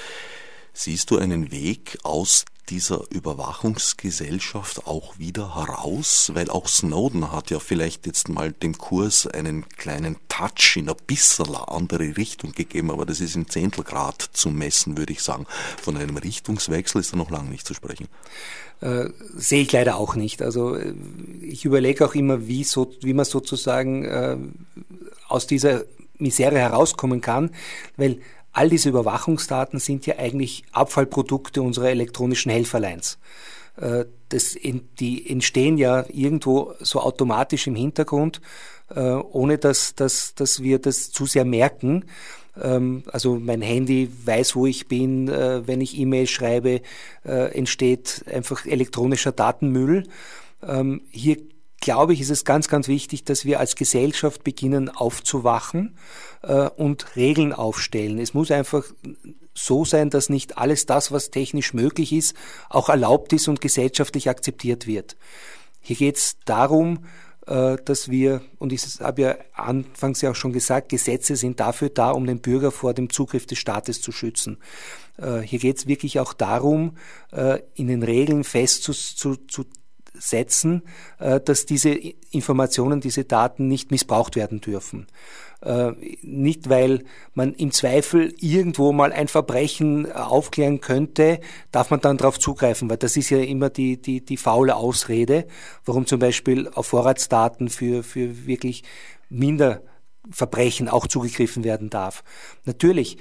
[0.74, 6.32] Siehst du einen Weg aus dieser Überwachungsgesellschaft auch wieder heraus?
[6.34, 10.96] Weil auch Snowden hat ja vielleicht jetzt mal dem Kurs einen kleinen Touch in eine
[11.06, 15.46] bisschen andere Richtung gegeben, aber das ist im Zehntelgrad zu messen, würde ich sagen.
[15.82, 18.08] Von einem Richtungswechsel ist da noch lange nicht zu sprechen.
[18.80, 20.42] Äh, sehe ich leider auch nicht.
[20.42, 20.94] Also äh,
[21.42, 24.38] ich überlege auch immer, wie, so, wie man sozusagen äh,
[25.28, 25.84] aus dieser
[26.18, 27.52] Misere herauskommen kann,
[27.98, 28.22] weil
[28.54, 33.18] All diese Überwachungsdaten sind ja eigentlich Abfallprodukte unserer elektronischen Helferleins.
[33.78, 34.56] Äh, das,
[35.00, 38.42] die entstehen ja irgendwo so automatisch im Hintergrund,
[38.94, 42.06] äh, ohne dass, dass, dass wir das zu sehr merken.
[42.62, 45.28] Ähm, also mein Handy weiß, wo ich bin.
[45.28, 46.82] Äh, wenn ich E-Mail schreibe,
[47.24, 50.04] entsteht einfach elektronischer Datenmüll.
[50.64, 51.38] Ähm, hier
[51.82, 55.98] glaube ich, ist es ganz, ganz wichtig, dass wir als Gesellschaft beginnen aufzuwachen
[56.44, 58.20] äh, und Regeln aufstellen.
[58.20, 58.86] Es muss einfach
[59.54, 62.36] so sein, dass nicht alles das, was technisch möglich ist,
[62.70, 65.18] auch erlaubt ist und gesellschaftlich akzeptiert wird.
[65.82, 67.06] Hier geht es darum,
[67.48, 71.90] äh, dass wir, und ich habe ja anfangs ja auch schon gesagt, Gesetze sind dafür
[71.90, 74.58] da, um den Bürger vor dem Zugriff des Staates zu schützen.
[75.18, 76.98] Äh, hier geht es wirklich auch darum,
[77.32, 79.48] äh, in den Regeln festzusetzen,
[80.22, 80.84] setzen,
[81.20, 85.08] äh, dass diese Informationen, diese Daten nicht missbraucht werden dürfen.
[85.62, 85.92] Äh,
[86.22, 87.04] nicht, weil
[87.34, 91.40] man im Zweifel irgendwo mal ein Verbrechen äh, aufklären könnte,
[91.72, 95.46] darf man dann darauf zugreifen, weil das ist ja immer die, die, die faule Ausrede,
[95.86, 98.84] warum zum Beispiel auf Vorratsdaten für, für wirklich
[99.30, 99.82] minder
[100.30, 102.24] Verbrechen auch zugegriffen werden darf.
[102.66, 103.18] Natürlich,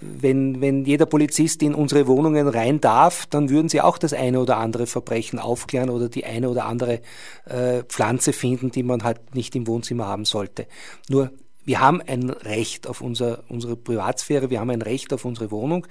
[0.00, 4.40] wenn, wenn jeder Polizist in unsere Wohnungen rein darf, dann würden sie auch das eine
[4.40, 7.00] oder andere Verbrechen aufklären oder die eine oder andere
[7.46, 10.66] äh, Pflanze finden, die man halt nicht im Wohnzimmer haben sollte.
[11.08, 11.30] Nur
[11.66, 15.86] wir haben ein Recht auf unser, unsere Privatsphäre, wir haben ein Recht auf unsere Wohnung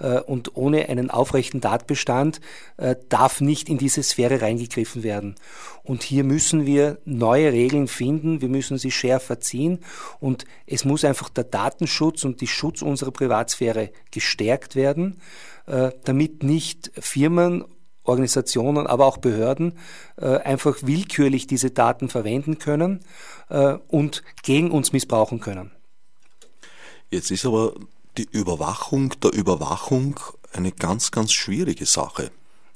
[0.00, 2.40] äh, und ohne einen aufrechten Tatbestand
[2.76, 5.36] äh, darf nicht in diese Sphäre reingegriffen werden.
[5.84, 9.78] Und hier müssen wir neue Regeln finden, wir müssen sie schärfer ziehen
[10.18, 15.20] und es muss einfach der Datenschutz und die Schutz unserer Privatsphäre gestärkt werden,
[15.66, 17.64] äh, damit nicht Firmen
[18.10, 19.78] Organisationen, aber auch Behörden
[20.16, 23.00] äh, einfach willkürlich diese Daten verwenden können
[23.48, 25.70] äh, und gegen uns missbrauchen können.
[27.10, 27.74] Jetzt ist aber
[28.18, 30.20] die Überwachung der Überwachung
[30.52, 32.30] eine ganz, ganz schwierige Sache.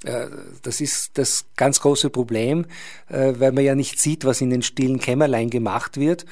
[0.04, 0.28] Äh,
[0.62, 2.66] das ist das ganz große Problem,
[3.08, 6.24] weil man ja nicht sieht, was in den stillen Kämmerlein gemacht wird.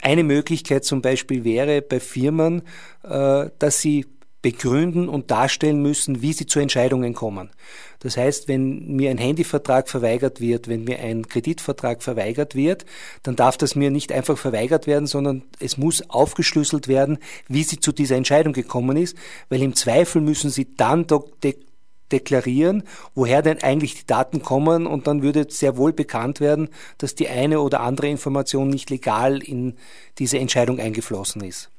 [0.00, 2.62] Eine Möglichkeit zum Beispiel wäre bei Firmen,
[3.02, 4.06] dass sie
[4.40, 7.50] begründen und darstellen müssen, wie sie zu Entscheidungen kommen.
[7.98, 12.86] Das heißt, wenn mir ein Handyvertrag verweigert wird, wenn mir ein Kreditvertrag verweigert wird,
[13.24, 17.18] dann darf das mir nicht einfach verweigert werden, sondern es muss aufgeschlüsselt werden,
[17.48, 19.16] wie sie zu dieser Entscheidung gekommen ist,
[19.48, 21.06] weil im Zweifel müssen sie dann
[22.12, 22.84] deklarieren,
[23.14, 26.68] woher denn eigentlich die Daten kommen und dann würde sehr wohl bekannt werden,
[26.98, 29.74] dass die eine oder andere Information nicht legal in
[30.18, 31.70] diese Entscheidung eingeflossen ist.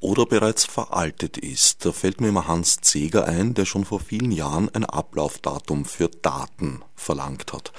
[0.00, 1.84] Oder bereits veraltet ist.
[1.84, 6.08] Da fällt mir immer Hans Zeger ein, der schon vor vielen Jahren ein Ablaufdatum für
[6.08, 7.72] Daten verlangt hat.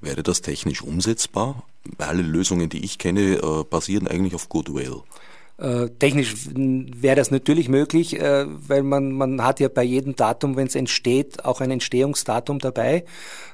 [0.00, 1.64] Wäre das technisch umsetzbar?
[1.98, 5.02] Alle Lösungen, die ich kenne, äh, basieren eigentlich auf Goodwill.
[5.58, 10.54] Äh, technisch wäre das natürlich möglich, äh, weil man, man hat ja bei jedem Datum,
[10.56, 13.04] wenn es entsteht, auch ein Entstehungsdatum dabei.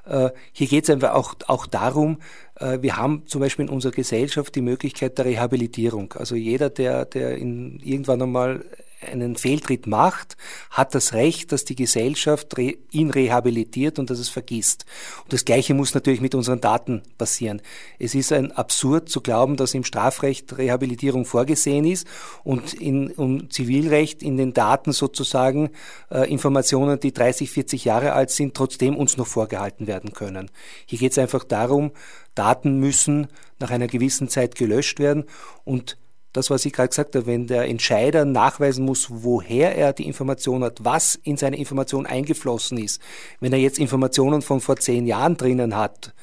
[0.07, 2.19] Äh, hier geht es einfach auch, auch darum,
[2.59, 6.13] äh, wir haben zum Beispiel in unserer Gesellschaft die Möglichkeit der Rehabilitierung.
[6.15, 8.65] Also jeder, der, der in, irgendwann einmal
[9.11, 10.37] einen Fehltritt macht,
[10.71, 14.85] hat das Recht, dass die Gesellschaft ihn rehabilitiert und dass es vergisst.
[15.25, 17.63] Und das Gleiche muss natürlich mit unseren Daten passieren.
[17.99, 22.07] Es ist ein absurd zu glauben, dass im Strafrecht Rehabilitierung vorgesehen ist
[22.45, 25.71] und in, im Zivilrecht in den Daten sozusagen
[26.11, 30.51] äh, Informationen, die 30, 40 Jahre alt sind, trotzdem uns noch vorgehalten werden können.
[30.87, 31.93] Hier geht es einfach darum,
[32.35, 33.29] Daten müssen
[33.59, 35.25] nach einer gewissen Zeit gelöscht werden
[35.65, 35.99] und
[36.33, 40.65] das, was ich gerade gesagt habe, wenn der Entscheider nachweisen muss, woher er die Information
[40.65, 43.01] hat, was in seine Information eingeflossen ist,
[43.41, 46.15] wenn er jetzt Informationen von vor zehn Jahren drinnen hat,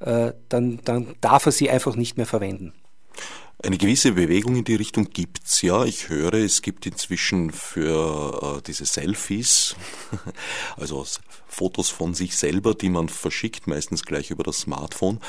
[0.00, 2.72] äh, dann, dann darf er sie einfach nicht mehr verwenden.
[3.62, 5.84] Eine gewisse Bewegung in die Richtung gibt's ja.
[5.84, 9.74] Ich höre, es gibt inzwischen für äh, diese Selfies,
[10.76, 11.04] also
[11.56, 15.20] Fotos von sich selber, die man verschickt, meistens gleich über das Smartphone,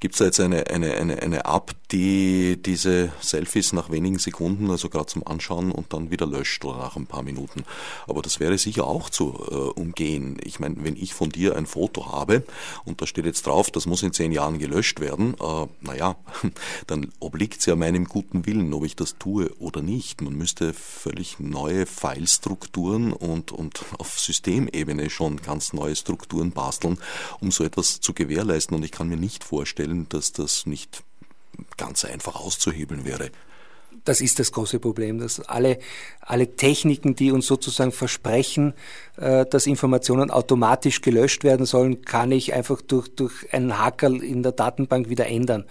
[0.00, 4.88] gibt's da jetzt eine, eine, eine, eine App, die diese Selfies nach wenigen Sekunden, also
[4.88, 7.62] gerade zum Anschauen und dann wieder löscht oder nach ein paar Minuten.
[8.08, 10.38] Aber das wäre sicher auch zu äh, umgehen.
[10.42, 12.42] Ich meine, wenn ich von dir ein Foto habe
[12.84, 16.16] und da steht jetzt drauf, das muss in zehn Jahren gelöscht werden, äh, naja,
[16.88, 20.20] dann obliegt es ja meinem guten Willen, ob ich das tue oder nicht.
[20.20, 26.98] Man müsste völlig neue Filestrukturen und, und auf Systemebene schon ganz neue Strukturen basteln,
[27.40, 28.76] um so etwas zu gewährleisten.
[28.76, 31.04] Und ich kann mir nicht vorstellen, dass das nicht
[31.76, 33.30] ganz einfach auszuhebeln wäre.
[34.06, 35.78] Das ist das große Problem, dass alle,
[36.20, 38.72] alle Techniken, die uns sozusagen versprechen,
[39.16, 44.44] äh, dass Informationen automatisch gelöscht werden sollen, kann ich einfach durch, durch einen Hackerl in
[44.44, 45.64] der Datenbank wieder ändern.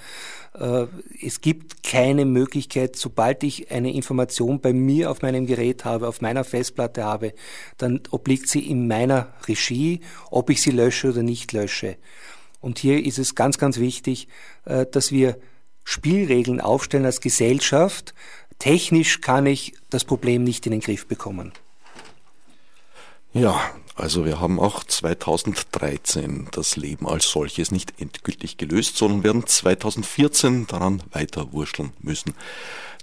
[0.53, 0.87] Äh,
[1.25, 6.19] es gibt keine Möglichkeit, sobald ich eine Information bei mir auf meinem Gerät habe, auf
[6.19, 7.33] meiner Festplatte habe,
[7.77, 11.95] dann obliegt sie in meiner Regie, ob ich sie lösche oder nicht lösche.
[12.59, 14.27] Und hier ist es ganz, ganz wichtig,
[14.65, 15.37] äh, dass wir
[15.85, 18.13] Spielregeln aufstellen als Gesellschaft.
[18.59, 21.53] Technisch kann ich das Problem nicht in den Griff bekommen.
[23.33, 23.61] Ja,
[23.95, 30.67] also wir haben auch 2013 das Leben als solches nicht endgültig gelöst, sondern werden 2014
[30.67, 32.33] daran weiterwurschteln müssen.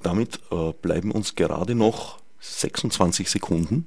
[0.03, 3.87] Damit äh, bleiben uns gerade noch 26 Sekunden,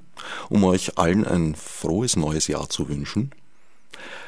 [0.49, 3.31] um euch allen ein frohes neues Jahr zu wünschen.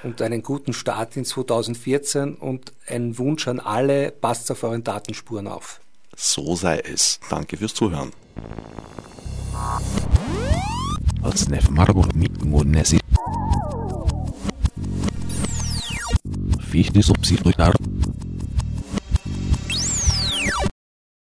[0.03, 5.47] Und einen guten Start in 2014 und einen Wunsch an alle, passt auf euren Datenspuren
[5.47, 5.79] auf.
[6.15, 7.19] So sei es.
[7.29, 8.11] Danke fürs Zuhören.
[11.71, 12.15] Margot
[12.65, 12.99] Nesi.
[16.69, 17.73] Fichte subsidiar